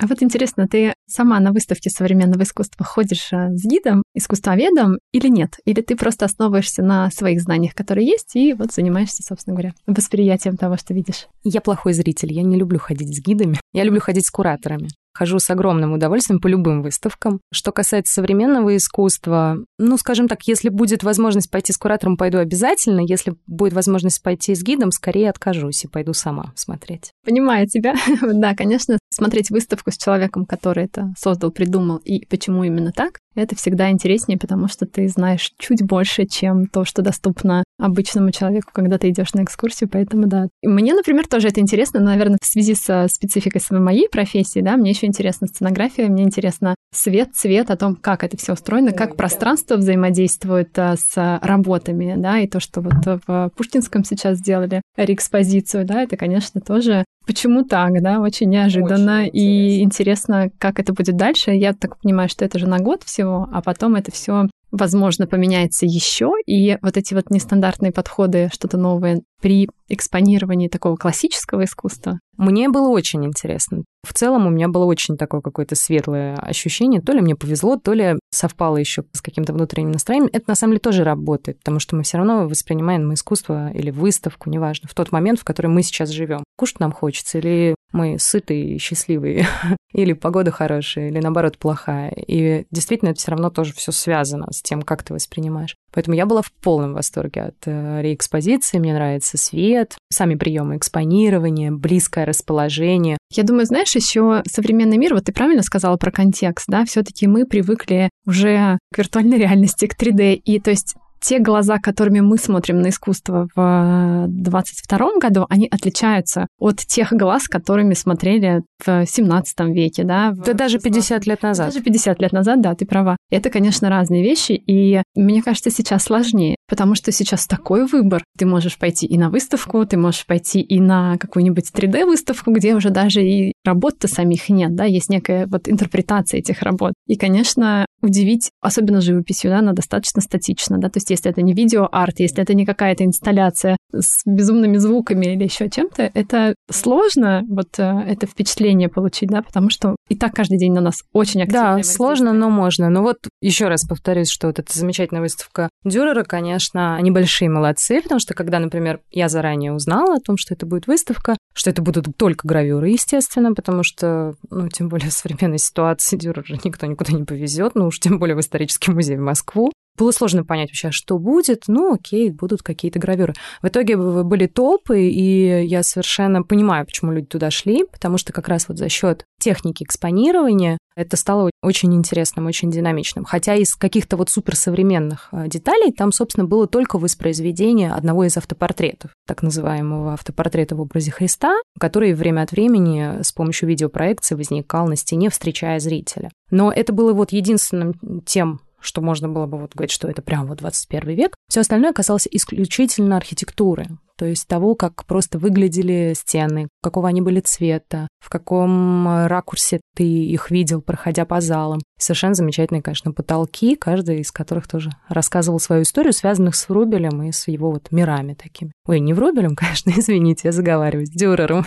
А 0.00 0.06
вот 0.06 0.22
интересно, 0.22 0.68
ты 0.68 0.94
сама 1.08 1.40
на 1.40 1.52
выставке 1.52 1.90
современного 1.90 2.44
искусства 2.44 2.86
ходишь 2.86 3.32
э, 3.32 3.48
с 3.50 3.64
гидом, 3.64 4.04
искусствоведом 4.14 4.98
или 5.10 5.26
нет? 5.26 5.56
Или 5.64 5.80
ты 5.80 5.96
просто 5.96 6.24
основываешься 6.24 6.84
на 6.84 7.10
своих 7.10 7.40
знаниях, 7.40 7.74
которые 7.74 8.06
есть, 8.06 8.36
и 8.36 8.54
вот 8.54 8.72
занимаешься, 8.72 9.24
собственно 9.24 9.56
говоря, 9.56 9.74
восприятием 9.86 10.56
того, 10.56 10.76
что 10.76 10.94
видишь? 10.94 11.26
Я 11.42 11.60
плохой 11.60 11.94
зритель, 11.94 12.32
я 12.32 12.42
не 12.42 12.56
люблю 12.56 12.78
ходить 12.78 13.16
с 13.16 13.20
гидами, 13.20 13.58
я 13.72 13.82
люблю 13.82 14.00
ходить 14.00 14.26
с 14.26 14.30
кураторами 14.30 14.88
хожу 15.18 15.40
с 15.40 15.50
огромным 15.50 15.92
удовольствием 15.92 16.40
по 16.40 16.46
любым 16.46 16.80
выставкам. 16.80 17.40
Что 17.52 17.72
касается 17.72 18.14
современного 18.14 18.76
искусства, 18.76 19.58
ну, 19.76 19.96
скажем 19.98 20.28
так, 20.28 20.44
если 20.44 20.68
будет 20.68 21.02
возможность 21.02 21.50
пойти 21.50 21.72
с 21.72 21.76
куратором, 21.76 22.16
пойду 22.16 22.38
обязательно. 22.38 23.00
Если 23.00 23.34
будет 23.48 23.72
возможность 23.72 24.22
пойти 24.22 24.54
с 24.54 24.62
гидом, 24.62 24.92
скорее 24.92 25.30
откажусь 25.30 25.84
и 25.84 25.88
пойду 25.88 26.12
сама 26.12 26.52
смотреть. 26.54 27.10
Понимаю 27.24 27.66
тебя. 27.66 27.94
да, 28.22 28.54
конечно, 28.54 28.98
смотреть 29.10 29.50
выставку 29.50 29.90
с 29.90 29.96
человеком, 29.96 30.46
который 30.46 30.84
это 30.84 31.12
создал, 31.18 31.50
придумал, 31.50 31.96
и 31.96 32.24
почему 32.26 32.62
именно 32.62 32.92
так, 32.92 33.18
это 33.42 33.56
всегда 33.56 33.90
интереснее, 33.90 34.38
потому 34.38 34.68
что 34.68 34.86
ты 34.86 35.08
знаешь 35.08 35.52
чуть 35.58 35.82
больше, 35.82 36.26
чем 36.26 36.66
то, 36.66 36.84
что 36.84 37.02
доступно 37.02 37.64
обычному 37.78 38.30
человеку, 38.30 38.70
когда 38.72 38.98
ты 38.98 39.10
идешь 39.10 39.34
на 39.34 39.42
экскурсию. 39.42 39.88
Поэтому 39.90 40.26
да. 40.26 40.48
И 40.62 40.68
мне, 40.68 40.94
например, 40.94 41.26
тоже 41.26 41.48
это 41.48 41.60
интересно, 41.60 42.00
но, 42.00 42.06
наверное, 42.06 42.38
в 42.40 42.46
связи 42.46 42.74
со 42.74 43.06
спецификой 43.08 43.60
своей 43.60 43.82
моей 43.82 44.08
профессии, 44.08 44.60
да, 44.60 44.76
мне 44.76 44.90
еще 44.90 45.06
интересна 45.06 45.46
сценография, 45.46 46.08
мне 46.08 46.24
интересно 46.24 46.74
свет, 46.92 47.34
цвет, 47.34 47.70
о 47.70 47.76
том, 47.76 47.96
как 47.96 48.24
это 48.24 48.36
все 48.36 48.54
устроено, 48.54 48.92
как 48.92 49.16
пространство 49.16 49.76
взаимодействует 49.76 50.78
а, 50.78 50.96
с 50.96 51.40
работами, 51.42 52.14
да, 52.16 52.38
и 52.40 52.46
то, 52.46 52.60
что 52.60 52.80
вот 52.80 53.22
в 53.26 53.50
Пушкинском 53.56 54.04
сейчас 54.04 54.38
сделали 54.38 54.82
реэкспозицию, 54.96 55.84
да, 55.84 56.02
это, 56.02 56.16
конечно, 56.16 56.60
тоже 56.60 57.04
Почему 57.28 57.62
так, 57.62 58.02
да? 58.02 58.20
Очень 58.20 58.48
неожиданно 58.48 59.24
Очень 59.24 59.30
и 59.34 59.82
интересно, 59.82 60.50
как 60.58 60.80
это 60.80 60.94
будет 60.94 61.14
дальше. 61.14 61.50
Я 61.50 61.74
так 61.74 62.00
понимаю, 62.00 62.30
что 62.30 62.46
это 62.46 62.58
же 62.58 62.66
на 62.66 62.78
год 62.78 63.02
всего, 63.04 63.46
а 63.52 63.60
потом 63.60 63.96
это 63.96 64.10
все 64.10 64.48
возможно, 64.70 65.26
поменяется 65.26 65.86
еще, 65.86 66.30
и 66.46 66.76
вот 66.82 66.96
эти 66.96 67.14
вот 67.14 67.30
нестандартные 67.30 67.90
подходы, 67.92 68.50
что-то 68.52 68.76
новое 68.76 69.22
при 69.40 69.68
экспонировании 69.88 70.68
такого 70.68 70.96
классического 70.96 71.64
искусства. 71.64 72.20
Мне 72.36 72.68
было 72.68 72.88
очень 72.88 73.24
интересно. 73.24 73.84
В 74.06 74.12
целом 74.12 74.46
у 74.46 74.50
меня 74.50 74.68
было 74.68 74.84
очень 74.84 75.16
такое 75.16 75.40
какое-то 75.40 75.74
светлое 75.74 76.36
ощущение. 76.36 77.00
То 77.00 77.12
ли 77.12 77.20
мне 77.20 77.34
повезло, 77.34 77.76
то 77.76 77.92
ли 77.92 78.16
совпало 78.30 78.76
еще 78.76 79.04
с 79.12 79.20
каким-то 79.20 79.52
внутренним 79.52 79.90
настроением. 79.90 80.30
Это 80.32 80.44
на 80.48 80.54
самом 80.54 80.74
деле 80.74 80.80
тоже 80.80 81.04
работает, 81.04 81.58
потому 81.58 81.80
что 81.80 81.96
мы 81.96 82.04
все 82.04 82.18
равно 82.18 82.46
воспринимаем 82.46 83.12
искусство 83.12 83.70
или 83.72 83.90
выставку, 83.90 84.50
неважно, 84.50 84.88
в 84.88 84.94
тот 84.94 85.10
момент, 85.10 85.40
в 85.40 85.44
который 85.44 85.66
мы 85.66 85.82
сейчас 85.82 86.10
живем. 86.10 86.44
Кушать 86.56 86.78
нам 86.78 86.92
хочется, 86.92 87.38
или 87.38 87.74
мы 87.92 88.18
сытые 88.18 88.76
и 88.76 88.78
счастливые, 88.78 89.46
или 89.92 90.12
погода 90.12 90.52
хорошая, 90.52 91.08
или 91.08 91.18
наоборот 91.18 91.58
плохая. 91.58 92.10
И 92.10 92.66
действительно 92.70 93.10
это 93.10 93.18
все 93.18 93.32
равно 93.32 93.50
тоже 93.50 93.72
все 93.72 93.90
связано 93.90 94.46
с 94.52 94.62
тем, 94.62 94.82
как 94.82 95.02
ты 95.02 95.12
воспринимаешь. 95.12 95.74
Поэтому 95.92 96.16
я 96.16 96.26
была 96.26 96.42
в 96.42 96.52
полном 96.52 96.94
восторге 96.94 97.42
от 97.42 97.56
э, 97.66 98.02
реэкспозиции. 98.02 98.78
Мне 98.78 98.94
нравится 98.94 99.27
свет, 99.36 99.96
сами 100.10 100.34
приемы 100.36 100.76
экспонирования, 100.76 101.70
близкое 101.70 102.24
расположение. 102.24 103.18
Я 103.30 103.42
думаю, 103.42 103.66
знаешь, 103.66 103.94
еще 103.94 104.42
современный 104.46 104.96
мир, 104.96 105.14
вот 105.14 105.24
ты 105.24 105.32
правильно 105.32 105.62
сказала 105.62 105.96
про 105.96 106.10
контекст, 106.10 106.66
да, 106.68 106.84
все-таки 106.84 107.26
мы 107.26 107.44
привыкли 107.44 108.10
уже 108.26 108.78
к 108.92 108.98
виртуальной 108.98 109.38
реальности, 109.38 109.86
к 109.86 110.00
3D, 110.00 110.34
и 110.34 110.60
то 110.60 110.70
есть 110.70 110.94
те 111.20 111.38
глаза, 111.40 111.78
которыми 111.78 112.20
мы 112.20 112.38
смотрим 112.38 112.80
на 112.80 112.90
искусство 112.90 113.48
в 113.54 114.26
22 114.28 115.18
году, 115.20 115.46
они 115.48 115.66
отличаются 115.66 116.46
от 116.58 116.76
тех 116.76 117.12
глаз, 117.12 117.48
которыми 117.48 117.94
смотрели 117.94 118.62
в 118.84 119.04
17 119.06 119.60
веке, 119.74 120.04
да. 120.04 120.32
Да 120.32 120.52
даже 120.52 120.78
50 120.78 121.26
лет 121.26 121.42
назад. 121.42 121.68
Даже 121.68 121.82
50 121.82 122.20
лет 122.20 122.32
назад, 122.32 122.60
да, 122.60 122.74
ты 122.74 122.86
права. 122.86 123.16
Это, 123.30 123.50
конечно, 123.50 123.88
разные 123.88 124.22
вещи, 124.22 124.52
и 124.52 125.02
мне 125.14 125.42
кажется, 125.42 125.70
сейчас 125.70 126.04
сложнее, 126.04 126.56
потому 126.68 126.94
что 126.94 127.12
сейчас 127.12 127.46
такой 127.46 127.86
выбор. 127.86 128.22
Ты 128.36 128.46
можешь 128.46 128.78
пойти 128.78 129.06
и 129.06 129.18
на 129.18 129.30
выставку, 129.30 129.84
ты 129.86 129.96
можешь 129.96 130.26
пойти 130.26 130.60
и 130.60 130.80
на 130.80 131.16
какую-нибудь 131.18 131.70
3D-выставку, 131.74 132.52
где 132.52 132.74
уже 132.74 132.90
даже 132.90 133.22
и 133.24 133.52
работ-то 133.64 134.08
самих 134.08 134.48
нет, 134.48 134.74
да, 134.74 134.84
есть 134.84 135.08
некая 135.08 135.46
вот 135.46 135.68
интерпретация 135.68 136.38
этих 136.38 136.62
работ. 136.62 136.92
И, 137.06 137.16
конечно, 137.16 137.86
удивить, 138.02 138.50
особенно 138.60 139.00
живописью, 139.00 139.50
да, 139.50 139.58
она 139.58 139.72
достаточно 139.72 140.20
статична, 140.20 140.78
да, 140.78 140.88
то 140.88 140.98
есть 140.98 141.10
если 141.10 141.30
это 141.30 141.42
не 141.42 141.52
видео-арт, 141.52 142.20
если 142.20 142.42
это 142.42 142.54
не 142.54 142.64
какая-то 142.64 143.04
инсталляция 143.04 143.76
с 143.92 144.22
безумными 144.24 144.76
звуками 144.76 145.26
или 145.26 145.44
еще 145.44 145.68
чем-то, 145.68 146.10
это 146.14 146.54
сложно 146.70 147.42
вот 147.48 147.78
э, 147.78 147.82
это 147.82 148.26
впечатление 148.26 148.88
получить, 148.88 149.30
да, 149.30 149.42
потому 149.42 149.70
что 149.70 149.96
и 150.08 150.16
так 150.16 150.32
каждый 150.34 150.58
день 150.58 150.72
на 150.72 150.80
нас 150.80 151.02
очень 151.12 151.42
активно. 151.42 151.76
Да, 151.76 151.82
сложно, 151.82 152.32
но 152.32 152.50
можно. 152.50 152.88
Но 152.90 153.02
вот 153.02 153.18
еще 153.40 153.68
раз 153.68 153.84
повторюсь, 153.84 154.28
что 154.28 154.48
вот 154.48 154.58
эта 154.58 154.76
замечательная 154.76 155.22
выставка 155.22 155.68
Дюрера, 155.84 156.24
конечно, 156.24 156.57
они 156.96 157.10
большие 157.10 157.48
молодцы, 157.50 158.00
потому 158.02 158.18
что 158.18 158.34
когда, 158.34 158.58
например, 158.58 159.00
я 159.10 159.28
заранее 159.28 159.72
узнала 159.72 160.16
о 160.16 160.20
том, 160.20 160.36
что 160.36 160.54
это 160.54 160.66
будет 160.66 160.86
выставка, 160.86 161.36
что 161.54 161.70
это 161.70 161.82
будут 161.82 162.16
только 162.16 162.46
гравюры, 162.46 162.90
естественно, 162.90 163.54
потому 163.54 163.82
что, 163.82 164.34
ну, 164.50 164.68
тем 164.68 164.88
более 164.88 165.10
в 165.10 165.14
современной 165.14 165.58
ситуации 165.58 166.16
Дюрера 166.16 166.58
никто 166.64 166.86
никуда 166.86 167.12
не 167.12 167.24
повезет, 167.24 167.74
ну 167.74 167.86
уж 167.86 167.98
тем 168.00 168.18
более 168.18 168.36
в 168.36 168.40
исторический 168.40 168.92
музей 168.92 169.16
в 169.16 169.20
Москву. 169.20 169.72
Было 169.98 170.12
сложно 170.12 170.44
понять 170.44 170.70
вообще, 170.70 170.90
что 170.90 171.18
будет. 171.18 171.64
Ну, 171.66 171.94
окей, 171.94 172.30
будут 172.30 172.62
какие-то 172.62 172.98
гравюры. 172.98 173.34
В 173.62 173.68
итоге 173.68 173.96
были 173.96 174.46
толпы, 174.46 175.02
и 175.02 175.64
я 175.66 175.82
совершенно 175.82 176.42
понимаю, 176.42 176.86
почему 176.86 177.12
люди 177.12 177.26
туда 177.26 177.50
шли, 177.50 177.84
потому 177.84 178.18
что 178.18 178.32
как 178.32 178.48
раз 178.48 178.68
вот 178.68 178.78
за 178.78 178.88
счет 178.88 179.24
техники 179.40 179.82
экспонирования 179.82 180.78
это 180.96 181.16
стало 181.16 181.50
очень 181.62 181.94
интересным, 181.94 182.46
очень 182.46 182.72
динамичным. 182.72 183.24
Хотя 183.24 183.54
из 183.54 183.76
каких-то 183.76 184.16
вот 184.16 184.30
суперсовременных 184.30 185.28
а, 185.30 185.46
деталей 185.46 185.92
там, 185.92 186.10
собственно, 186.10 186.44
было 186.44 186.66
только 186.66 186.98
воспроизведение 186.98 187.92
одного 187.92 188.24
из 188.24 188.36
автопортретов, 188.36 189.12
так 189.26 189.42
называемого 189.42 190.14
автопортрета 190.14 190.74
в 190.74 190.80
образе 190.80 191.12
Христа, 191.12 191.56
который 191.78 192.14
время 192.14 192.42
от 192.42 192.50
времени 192.50 193.22
с 193.22 193.32
помощью 193.32 193.68
видеопроекции 193.68 194.34
возникал 194.34 194.88
на 194.88 194.96
стене, 194.96 195.30
встречая 195.30 195.78
зрителя. 195.78 196.30
Но 196.50 196.72
это 196.72 196.92
было 196.92 197.12
вот 197.12 197.30
единственным 197.30 197.94
тем 198.26 198.60
что 198.80 199.00
можно 199.00 199.28
было 199.28 199.46
бы 199.46 199.58
вот 199.58 199.74
говорить, 199.74 199.92
что 199.92 200.08
это 200.08 200.22
прям 200.22 200.46
вот 200.46 200.58
21 200.58 201.10
век. 201.14 201.34
Все 201.48 201.60
остальное 201.60 201.92
касалось 201.92 202.28
исключительно 202.30 203.16
архитектуры, 203.16 203.86
то 204.18 204.24
есть 204.24 204.48
того, 204.48 204.74
как 204.74 205.04
просто 205.06 205.38
выглядели 205.38 206.12
стены, 206.16 206.68
какого 206.82 207.08
они 207.08 207.20
были 207.20 207.38
цвета, 207.40 208.08
в 208.18 208.28
каком 208.28 209.26
ракурсе 209.26 209.80
ты 209.94 210.04
их 210.04 210.50
видел, 210.50 210.82
проходя 210.82 211.24
по 211.24 211.40
залам. 211.40 211.80
Совершенно 211.98 212.34
замечательные, 212.34 212.82
конечно, 212.82 213.12
потолки, 213.12 213.76
каждый 213.76 214.20
из 214.20 214.32
которых 214.32 214.66
тоже 214.66 214.90
рассказывал 215.08 215.60
свою 215.60 215.82
историю, 215.82 216.12
связанных 216.12 216.56
с 216.56 216.68
Врубелем 216.68 217.22
и 217.22 217.32
с 217.32 217.46
его 217.46 217.70
вот 217.70 217.92
мирами 217.92 218.34
такими. 218.34 218.72
Ой, 218.86 218.98
не 218.98 219.14
Врубелем, 219.14 219.54
конечно, 219.56 219.92
извините, 219.96 220.48
я 220.48 220.52
заговариваюсь, 220.52 221.10
Дюрером. 221.10 221.64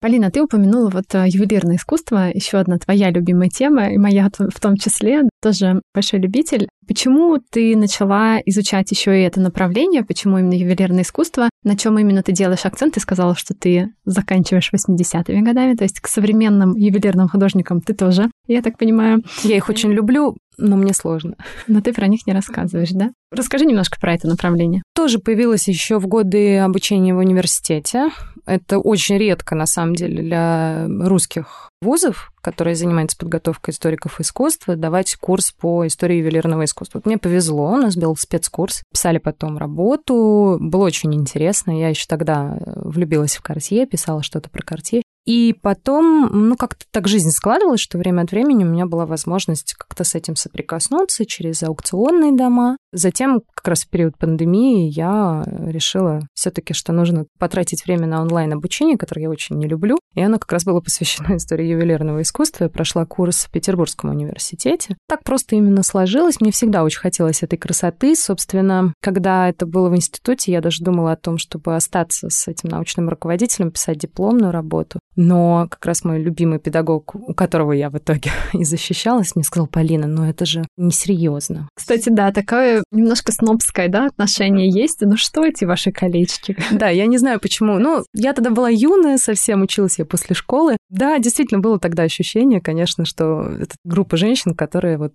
Полина, 0.00 0.30
ты 0.30 0.40
упомянула 0.42 0.88
вот 0.88 1.14
э, 1.14 1.26
ювелирное 1.28 1.76
искусство, 1.76 2.30
еще 2.32 2.56
одна 2.56 2.78
твоя 2.78 3.10
любимая 3.10 3.50
тема, 3.50 3.92
и 3.92 3.98
моя 3.98 4.30
в 4.30 4.58
том 4.58 4.76
числе, 4.76 5.24
тоже 5.40 5.80
большой 5.94 6.20
любитель. 6.20 6.68
Почему 6.86 7.38
ты 7.38 7.76
начала 7.76 8.38
изучать 8.46 8.90
еще 8.90 9.18
и 9.18 9.24
это 9.24 9.40
направление? 9.40 10.04
Почему 10.04 10.38
именно 10.38 10.54
ювелирное 10.54 11.02
искусство? 11.02 11.48
На 11.62 11.76
чем 11.76 11.98
именно 11.98 12.22
ты 12.22 12.32
делаешь 12.32 12.64
акцент? 12.64 12.94
Ты 12.94 13.00
сказала, 13.00 13.34
что 13.34 13.54
ты 13.54 13.92
заканчиваешь 14.04 14.70
80-ми 14.72 15.42
годами, 15.42 15.74
то 15.74 15.84
есть 15.84 16.00
к 16.00 16.08
современным 16.08 16.74
ювелирным 16.76 17.28
художникам 17.28 17.80
ты 17.80 17.94
тоже, 17.94 18.30
я 18.46 18.62
так 18.62 18.78
понимаю. 18.78 19.22
Я 19.42 19.56
их 19.56 19.68
очень 19.68 19.92
люблю, 19.92 20.36
но 20.58 20.76
мне 20.76 20.92
сложно. 20.92 21.36
Но 21.66 21.80
ты 21.80 21.92
про 21.92 22.06
них 22.06 22.26
не 22.26 22.32
рассказываешь, 22.32 22.90
да? 22.90 23.10
Расскажи 23.30 23.64
немножко 23.64 23.98
про 24.00 24.14
это 24.14 24.28
направление. 24.28 24.82
Тоже 24.94 25.18
появилось 25.18 25.68
еще 25.68 25.98
в 25.98 26.06
годы 26.06 26.58
обучения 26.58 27.14
в 27.14 27.18
университете. 27.18 28.10
Это 28.46 28.78
очень 28.78 29.18
редко, 29.18 29.54
на 29.54 29.66
самом 29.66 29.94
деле, 29.94 30.22
для 30.22 30.86
русских 30.88 31.69
вузов, 31.80 32.32
которые 32.40 32.74
занимаются 32.74 33.16
подготовкой 33.16 33.72
историков 33.72 34.20
искусства, 34.20 34.76
давать 34.76 35.16
курс 35.16 35.52
по 35.52 35.86
истории 35.86 36.16
ювелирного 36.16 36.64
искусства. 36.64 36.98
Вот 36.98 37.06
мне 37.06 37.18
повезло, 37.18 37.72
у 37.72 37.76
нас 37.76 37.96
был 37.96 38.16
спецкурс, 38.16 38.82
писали 38.92 39.18
потом 39.18 39.58
работу, 39.58 40.58
было 40.60 40.84
очень 40.84 41.14
интересно. 41.14 41.78
Я 41.78 41.88
еще 41.88 42.06
тогда 42.08 42.58
влюбилась 42.76 43.36
в 43.36 43.42
Картье, 43.42 43.86
писала 43.86 44.22
что-то 44.22 44.50
про 44.50 44.62
Картье. 44.62 45.02
И 45.30 45.54
потом, 45.62 46.28
ну, 46.48 46.56
как-то 46.56 46.84
так 46.90 47.06
жизнь 47.06 47.30
складывалась, 47.30 47.78
что 47.78 47.98
время 47.98 48.22
от 48.22 48.32
времени 48.32 48.64
у 48.64 48.66
меня 48.66 48.86
была 48.86 49.06
возможность 49.06 49.74
как-то 49.74 50.02
с 50.02 50.16
этим 50.16 50.34
соприкоснуться 50.34 51.24
через 51.24 51.62
аукционные 51.62 52.32
дома. 52.32 52.76
Затем, 52.92 53.40
как 53.54 53.68
раз 53.68 53.84
в 53.84 53.90
период 53.90 54.18
пандемии, 54.18 54.90
я 54.90 55.44
решила 55.46 56.18
все 56.34 56.50
таки 56.50 56.74
что 56.74 56.92
нужно 56.92 57.26
потратить 57.38 57.84
время 57.84 58.08
на 58.08 58.22
онлайн-обучение, 58.22 58.98
которое 58.98 59.22
я 59.22 59.30
очень 59.30 59.56
не 59.56 59.68
люблю. 59.68 60.00
И 60.16 60.20
оно 60.20 60.40
как 60.40 60.50
раз 60.50 60.64
было 60.64 60.80
посвящено 60.80 61.36
истории 61.36 61.66
ювелирного 61.66 62.22
искусства. 62.22 62.64
Я 62.64 62.70
прошла 62.70 63.06
курс 63.06 63.44
в 63.44 63.52
Петербургском 63.52 64.10
университете. 64.10 64.96
Так 65.08 65.22
просто 65.22 65.54
именно 65.54 65.84
сложилось. 65.84 66.40
Мне 66.40 66.50
всегда 66.50 66.82
очень 66.82 66.98
хотелось 66.98 67.44
этой 67.44 67.56
красоты. 67.56 68.16
Собственно, 68.16 68.92
когда 69.00 69.48
это 69.48 69.64
было 69.64 69.90
в 69.90 69.94
институте, 69.94 70.50
я 70.50 70.60
даже 70.60 70.82
думала 70.82 71.12
о 71.12 71.16
том, 71.16 71.38
чтобы 71.38 71.76
остаться 71.76 72.30
с 72.30 72.48
этим 72.48 72.70
научным 72.70 73.08
руководителем, 73.08 73.70
писать 73.70 73.98
дипломную 73.98 74.50
работу. 74.50 74.98
Но 75.22 75.66
как 75.70 75.84
раз 75.84 76.02
мой 76.02 76.18
любимый 76.18 76.58
педагог, 76.58 77.14
у 77.14 77.34
которого 77.34 77.72
я 77.72 77.90
в 77.90 77.98
итоге 77.98 78.30
и 78.54 78.64
защищалась, 78.64 79.36
мне 79.36 79.44
сказал, 79.44 79.66
Полина, 79.66 80.06
ну 80.06 80.24
это 80.24 80.46
же 80.46 80.64
несерьезно. 80.78 81.68
Кстати, 81.74 82.08
да, 82.08 82.32
такое 82.32 82.82
немножко 82.90 83.30
снобское, 83.30 83.88
да, 83.88 84.06
отношение 84.06 84.70
есть. 84.70 85.02
Ну 85.02 85.18
что 85.18 85.44
эти 85.44 85.66
ваши 85.66 85.92
колечки? 85.92 86.56
Да, 86.80 86.88
я 86.88 87.04
не 87.06 87.18
знаю 87.18 87.40
почему. 87.40 87.78
Ну, 87.78 88.04
я 88.14 88.32
тогда 88.32 88.48
была 88.48 88.70
юная 88.70 89.18
совсем, 89.18 89.60
училась 89.60 89.98
я 89.98 90.06
после 90.06 90.34
школы. 90.34 90.78
Да, 90.88 91.18
действительно, 91.18 91.60
было 91.60 91.78
тогда 91.78 92.04
ощущение, 92.04 92.62
конечно, 92.62 93.04
что 93.04 93.42
это 93.42 93.74
группа 93.84 94.16
женщин, 94.16 94.54
которые 94.54 94.96
вот, 94.96 95.12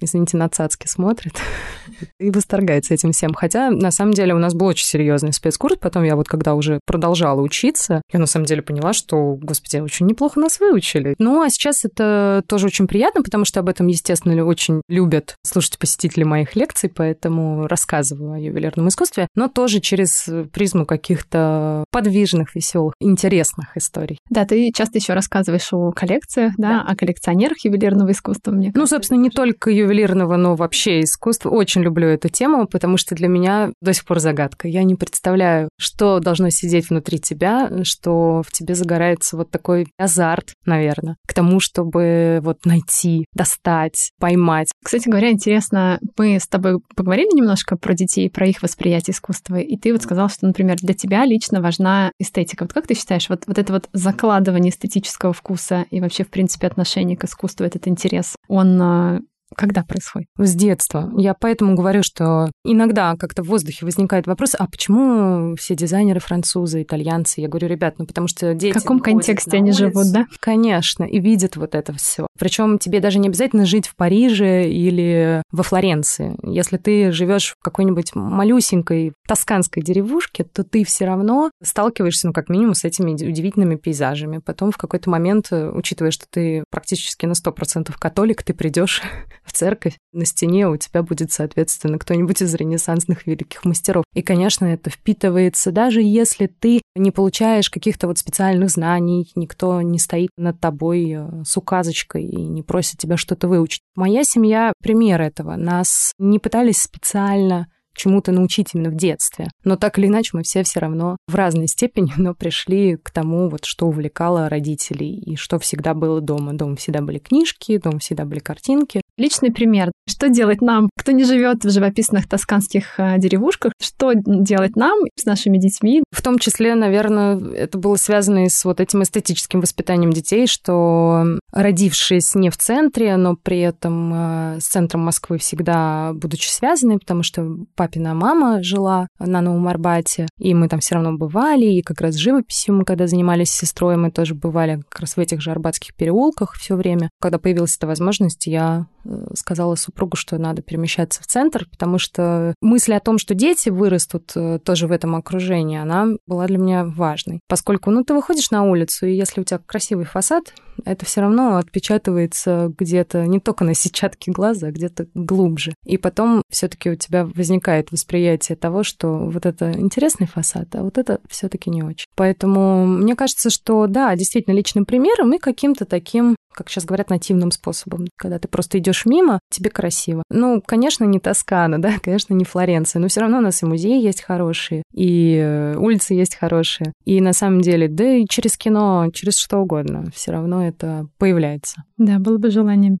извините, 0.00 0.36
на 0.36 0.50
цацки 0.50 0.86
смотрят 0.86 1.32
и 2.20 2.30
восторгаются 2.30 2.92
этим 2.92 3.12
всем. 3.12 3.32
Хотя, 3.32 3.70
на 3.70 3.90
самом 3.90 4.12
деле, 4.12 4.34
у 4.34 4.38
нас 4.38 4.52
был 4.52 4.66
очень 4.66 4.84
серьезный 4.84 5.32
спецкурс. 5.32 5.76
Потом 5.80 6.02
я 6.02 6.16
вот, 6.16 6.28
когда 6.28 6.54
уже 6.54 6.80
продолжала 6.84 7.40
учиться, 7.40 8.02
я 8.12 8.18
на 8.18 8.26
самом 8.26 8.44
деле 8.44 8.60
поняла, 8.60 8.92
что 8.92 9.35
господи, 9.40 9.78
очень 9.78 10.06
неплохо 10.06 10.40
нас 10.40 10.60
выучили. 10.60 11.14
Ну, 11.18 11.42
а 11.42 11.50
сейчас 11.50 11.84
это 11.84 12.42
тоже 12.46 12.66
очень 12.66 12.86
приятно, 12.86 13.22
потому 13.22 13.44
что 13.44 13.60
об 13.60 13.68
этом, 13.68 13.86
естественно, 13.86 14.44
очень 14.44 14.82
любят 14.88 15.36
слушать 15.44 15.78
посетители 15.78 16.24
моих 16.24 16.56
лекций, 16.56 16.90
поэтому 16.94 17.66
рассказываю 17.66 18.32
о 18.32 18.38
ювелирном 18.38 18.88
искусстве, 18.88 19.28
но 19.34 19.48
тоже 19.48 19.80
через 19.80 20.28
призму 20.52 20.86
каких-то 20.86 21.84
подвижных, 21.90 22.54
веселых, 22.54 22.94
интересных 23.00 23.76
историй. 23.76 24.18
Да, 24.30 24.44
ты 24.44 24.70
часто 24.74 24.98
еще 24.98 25.14
рассказываешь 25.14 25.72
о 25.72 25.92
коллекциях, 25.92 26.52
да, 26.56 26.82
да. 26.82 26.82
о 26.82 26.96
коллекционерах 26.96 27.64
ювелирного 27.64 28.12
искусства, 28.12 28.52
мне 28.52 28.72
Ну, 28.74 28.86
собственно, 28.86 29.18
не 29.18 29.30
только 29.30 29.70
ювелирного, 29.70 30.36
но 30.36 30.54
вообще 30.54 31.00
искусства. 31.00 31.50
Очень 31.50 31.82
люблю 31.82 32.08
эту 32.08 32.28
тему, 32.28 32.66
потому 32.66 32.96
что 32.96 33.14
для 33.14 33.28
меня 33.28 33.72
до 33.80 33.92
сих 33.92 34.04
пор 34.04 34.20
загадка. 34.20 34.68
Я 34.68 34.82
не 34.82 34.94
представляю, 34.94 35.68
что 35.78 36.20
должно 36.20 36.50
сидеть 36.50 36.90
внутри 36.90 37.18
тебя, 37.18 37.70
что 37.82 38.42
в 38.46 38.52
тебе 38.52 38.74
загорается 38.74 39.25
вот 39.32 39.50
такой 39.50 39.88
азарт, 39.98 40.54
наверное, 40.64 41.16
к 41.26 41.34
тому, 41.34 41.60
чтобы 41.60 42.40
вот 42.42 42.64
найти, 42.64 43.26
достать, 43.34 44.12
поймать. 44.18 44.68
Кстати 44.84 45.08
говоря, 45.08 45.30
интересно, 45.30 45.98
мы 46.16 46.38
с 46.38 46.46
тобой 46.46 46.80
поговорили 46.94 47.36
немножко 47.36 47.76
про 47.76 47.94
детей, 47.94 48.30
про 48.30 48.46
их 48.46 48.62
восприятие 48.62 49.14
искусства, 49.14 49.56
и 49.56 49.76
ты 49.76 49.92
вот 49.92 50.02
сказал, 50.02 50.28
что, 50.28 50.46
например, 50.46 50.76
для 50.76 50.94
тебя 50.94 51.24
лично 51.24 51.60
важна 51.60 52.12
эстетика. 52.18 52.64
Вот 52.64 52.72
как 52.72 52.86
ты 52.86 52.94
считаешь, 52.94 53.28
вот, 53.28 53.44
вот 53.46 53.58
это 53.58 53.72
вот 53.72 53.88
закладывание 53.92 54.70
эстетического 54.70 55.32
вкуса 55.32 55.86
и 55.90 56.00
вообще, 56.00 56.24
в 56.24 56.30
принципе, 56.30 56.66
отношение 56.66 57.16
к 57.16 57.24
искусству, 57.24 57.64
этот 57.64 57.88
интерес, 57.88 58.36
он 58.48 58.80
а, 58.80 59.20
когда 59.54 59.82
происходит? 59.84 60.28
С 60.38 60.54
детства. 60.54 61.12
Я 61.16 61.34
поэтому 61.34 61.74
говорю, 61.74 62.02
что 62.02 62.50
иногда 62.64 63.14
как-то 63.16 63.42
в 63.42 63.46
воздухе 63.46 63.84
возникает 63.84 64.26
вопрос, 64.26 64.54
а 64.58 64.66
почему 64.66 65.56
все 65.56 65.74
дизайнеры 65.74 66.20
французы, 66.20 66.82
итальянцы? 66.82 67.40
Я 67.40 67.48
говорю, 67.48 67.68
ребят, 67.68 67.94
ну 67.98 68.06
потому 68.06 68.28
что 68.28 68.54
дети... 68.54 68.76
В 68.76 68.82
каком 68.82 69.00
контексте 69.00 69.56
они 69.56 69.70
улицу, 69.70 69.78
живут, 69.78 70.12
да? 70.12 70.26
Конечно, 70.40 71.04
и 71.04 71.20
видят 71.20 71.56
вот 71.56 71.74
это 71.74 71.92
все. 71.92 72.26
Причем 72.38 72.78
тебе 72.78 73.00
даже 73.00 73.18
не 73.18 73.28
обязательно 73.28 73.66
жить 73.66 73.86
в 73.86 73.96
Париже 73.96 74.68
или 74.68 75.42
во 75.52 75.62
Флоренции. 75.62 76.36
Если 76.42 76.76
ты 76.76 77.12
живешь 77.12 77.54
в 77.58 77.64
какой-нибудь 77.64 78.14
малюсенькой 78.14 79.12
тосканской 79.26 79.82
деревушке, 79.82 80.44
то 80.44 80.64
ты 80.64 80.84
все 80.84 81.06
равно 81.06 81.50
сталкиваешься, 81.62 82.28
ну, 82.28 82.32
как 82.32 82.48
минимум, 82.48 82.74
с 82.74 82.84
этими 82.84 83.12
удивительными 83.12 83.76
пейзажами. 83.76 84.38
Потом 84.38 84.70
в 84.70 84.76
какой-то 84.76 85.10
момент, 85.10 85.52
учитывая, 85.52 86.10
что 86.10 86.26
ты 86.30 86.64
практически 86.70 87.26
на 87.26 87.32
100% 87.32 87.92
католик, 87.98 88.42
ты 88.42 88.54
придешь 88.54 89.02
в 89.46 89.52
церковь, 89.52 89.96
на 90.12 90.24
стене 90.24 90.68
у 90.68 90.76
тебя 90.76 91.02
будет, 91.02 91.32
соответственно, 91.32 91.98
кто-нибудь 91.98 92.42
из 92.42 92.54
ренессансных 92.54 93.26
великих 93.26 93.64
мастеров. 93.64 94.04
И, 94.14 94.22
конечно, 94.22 94.64
это 94.66 94.90
впитывается, 94.90 95.72
даже 95.72 96.02
если 96.02 96.46
ты 96.46 96.82
не 96.94 97.10
получаешь 97.10 97.70
каких-то 97.70 98.06
вот 98.06 98.18
специальных 98.18 98.70
знаний, 98.70 99.30
никто 99.34 99.80
не 99.82 99.98
стоит 99.98 100.30
над 100.36 100.60
тобой 100.60 101.14
э, 101.16 101.44
с 101.44 101.56
указочкой 101.56 102.24
и 102.24 102.36
не 102.36 102.62
просит 102.62 102.98
тебя 102.98 103.16
что-то 103.16 103.48
выучить. 103.48 103.82
Моя 103.94 104.24
семья— 104.24 104.72
пример 104.82 105.20
этого. 105.20 105.56
Нас 105.56 106.12
не 106.18 106.38
пытались 106.38 106.82
специально 106.82 107.68
чему-то 107.96 108.32
научить 108.32 108.74
именно 108.74 108.90
в 108.90 108.96
детстве. 108.96 109.48
Но 109.64 109.76
так 109.76 109.98
или 109.98 110.06
иначе 110.06 110.30
мы 110.34 110.42
все 110.42 110.62
все 110.62 110.80
равно 110.80 111.16
в 111.26 111.34
разной 111.34 111.66
степени, 111.66 112.12
но 112.16 112.34
пришли 112.34 112.96
к 112.96 113.10
тому, 113.10 113.48
вот, 113.48 113.64
что 113.64 113.86
увлекало 113.86 114.48
родителей 114.48 115.18
и 115.18 115.36
что 115.36 115.58
всегда 115.58 115.94
было 115.94 116.20
дома. 116.20 116.52
Дома 116.52 116.76
всегда 116.76 117.00
были 117.00 117.18
книжки, 117.18 117.78
дома 117.78 117.98
всегда 117.98 118.24
были 118.24 118.38
картинки. 118.38 119.00
Личный 119.18 119.50
пример. 119.50 119.92
Что 120.06 120.28
делать 120.28 120.60
нам, 120.60 120.90
кто 120.94 121.12
не 121.12 121.24
живет 121.24 121.64
в 121.64 121.70
живописных 121.70 122.28
тосканских 122.28 123.00
э, 123.00 123.18
деревушках? 123.18 123.72
Что 123.80 124.12
делать 124.14 124.76
нам 124.76 124.98
с 125.16 125.24
нашими 125.24 125.56
детьми? 125.56 126.02
В 126.10 126.20
том 126.20 126.38
числе, 126.38 126.74
наверное, 126.74 127.40
это 127.54 127.78
было 127.78 127.96
связано 127.96 128.44
и 128.44 128.50
с 128.50 128.64
вот 128.66 128.78
этим 128.78 129.02
эстетическим 129.02 129.60
воспитанием 129.60 130.12
детей, 130.12 130.46
что 130.46 131.24
родившись 131.50 132.34
не 132.34 132.50
в 132.50 132.58
центре, 132.58 133.16
но 133.16 133.36
при 133.36 133.60
этом 133.60 134.12
э, 134.14 134.60
с 134.60 134.66
центром 134.66 135.00
Москвы 135.00 135.38
всегда 135.38 136.12
будучи 136.12 136.48
связаны, 136.48 136.98
потому 136.98 137.22
что 137.22 137.56
папина 137.74 138.12
мама 138.12 138.62
жила 138.62 139.08
на 139.18 139.40
Новом 139.40 139.66
Арбате, 139.68 140.26
и 140.38 140.52
мы 140.52 140.68
там 140.68 140.80
все 140.80 140.96
равно 140.96 141.16
бывали, 141.16 141.64
и 141.64 141.80
как 141.80 142.02
раз 142.02 142.16
живописью 142.16 142.74
мы 142.74 142.84
когда 142.84 143.06
занимались 143.06 143.48
с 143.48 143.58
сестрой, 143.58 143.96
мы 143.96 144.10
тоже 144.10 144.34
бывали 144.34 144.82
как 144.90 145.00
раз 145.00 145.16
в 145.16 145.20
этих 145.20 145.40
же 145.40 145.52
арбатских 145.52 145.94
переулках 145.94 146.52
все 146.54 146.76
время. 146.76 147.08
Когда 147.18 147.38
появилась 147.38 147.76
эта 147.76 147.86
возможность, 147.86 148.46
я 148.46 148.86
сказала 149.34 149.74
супругу, 149.74 150.16
что 150.16 150.38
надо 150.38 150.62
перемещаться 150.62 151.22
в 151.22 151.26
центр, 151.26 151.66
потому 151.70 151.98
что 151.98 152.54
мысль 152.60 152.94
о 152.94 153.00
том, 153.00 153.18
что 153.18 153.34
дети 153.34 153.68
вырастут 153.68 154.32
э, 154.34 154.58
тоже 154.64 154.86
в 154.86 154.92
этом 154.92 155.14
окружении, 155.16 155.78
она 155.78 156.08
была 156.26 156.46
для 156.46 156.58
меня 156.58 156.84
важной. 156.84 157.40
Поскольку, 157.48 157.90
ну, 157.90 158.04
ты 158.04 158.14
выходишь 158.14 158.50
на 158.50 158.64
улицу, 158.64 159.06
и 159.06 159.14
если 159.14 159.40
у 159.40 159.44
тебя 159.44 159.60
красивый 159.64 160.04
фасад, 160.04 160.52
это 160.84 161.04
все 161.04 161.22
равно 161.22 161.56
отпечатывается 161.56 162.72
где-то 162.76 163.26
не 163.26 163.40
только 163.40 163.64
на 163.64 163.74
сетчатке 163.74 164.30
глаза, 164.30 164.68
а 164.68 164.72
где-то 164.72 165.06
глубже. 165.14 165.74
И 165.84 165.96
потом 165.96 166.42
все-таки 166.50 166.90
у 166.90 166.96
тебя 166.96 167.24
возникает 167.24 167.92
восприятие 167.92 168.56
того, 168.56 168.82
что 168.82 169.08
вот 169.08 169.46
это 169.46 169.72
интересный 169.72 170.26
фасад, 170.26 170.74
а 170.74 170.82
вот 170.82 170.98
это 170.98 171.20
все-таки 171.28 171.70
не 171.70 171.82
очень. 171.82 172.06
Поэтому 172.14 172.86
мне 172.86 173.14
кажется, 173.14 173.50
что 173.50 173.86
да, 173.86 174.14
действительно 174.16 174.54
личным 174.54 174.84
примером 174.84 175.34
и 175.34 175.38
каким-то 175.38 175.84
таким 175.84 176.36
как 176.56 176.68
сейчас 176.68 176.84
говорят, 176.84 177.10
нативным 177.10 177.50
способом. 177.50 178.06
Когда 178.16 178.38
ты 178.38 178.48
просто 178.48 178.78
идешь 178.78 179.06
мимо, 179.06 179.38
тебе 179.50 179.70
красиво. 179.70 180.22
Ну, 180.30 180.62
конечно, 180.64 181.04
не 181.04 181.20
Тоскана, 181.20 181.80
да, 181.82 181.94
конечно, 182.02 182.34
не 182.34 182.44
Флоренция, 182.44 183.00
но 183.00 183.08
все 183.08 183.20
равно 183.20 183.38
у 183.38 183.42
нас 183.42 183.62
и 183.62 183.66
музеи 183.66 184.02
есть 184.02 184.22
хорошие, 184.22 184.82
и 184.92 185.36
э, 185.36 185.76
улицы 185.76 186.14
есть 186.14 186.34
хорошие. 186.36 186.92
И 187.04 187.20
на 187.20 187.32
самом 187.32 187.60
деле, 187.60 187.88
да 187.88 188.04
и 188.04 188.26
через 188.28 188.56
кино, 188.56 189.08
через 189.12 189.38
что 189.38 189.58
угодно, 189.58 190.04
все 190.14 190.32
равно 190.32 190.66
это 190.66 191.06
появляется. 191.18 191.84
Да, 191.98 192.18
было 192.18 192.38
бы 192.38 192.50
желание. 192.50 192.98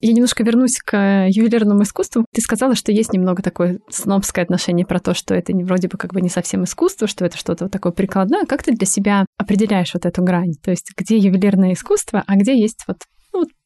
Я 0.00 0.14
немножко 0.14 0.42
вернусь 0.42 0.78
к 0.78 0.96
э, 0.96 1.28
ювелирному 1.28 1.82
искусству. 1.82 2.24
Ты 2.32 2.40
сказала, 2.40 2.74
что 2.74 2.90
есть 2.90 3.12
немного 3.12 3.42
такое 3.42 3.80
снобское 3.90 4.44
отношение 4.44 4.86
про 4.86 4.98
то, 4.98 5.12
что 5.12 5.34
это 5.34 5.52
вроде 5.52 5.88
бы 5.88 5.98
как 5.98 6.14
бы 6.14 6.22
не 6.22 6.30
совсем 6.30 6.64
искусство, 6.64 7.06
что 7.06 7.26
это 7.26 7.36
что-то 7.36 7.66
вот 7.66 7.72
такое 7.72 7.92
прикладное. 7.92 8.46
Как 8.46 8.62
ты 8.62 8.72
для 8.72 8.86
себя 8.86 9.26
определяешь 9.36 9.92
вот 9.92 10.06
эту 10.06 10.22
грань? 10.22 10.54
То 10.62 10.70
есть 10.70 10.90
где 10.96 11.18
ювелирное 11.18 11.74
искусство, 11.74 12.24
а 12.26 12.36
где 12.36 12.58
есть 12.58 12.84
вот 12.86 12.98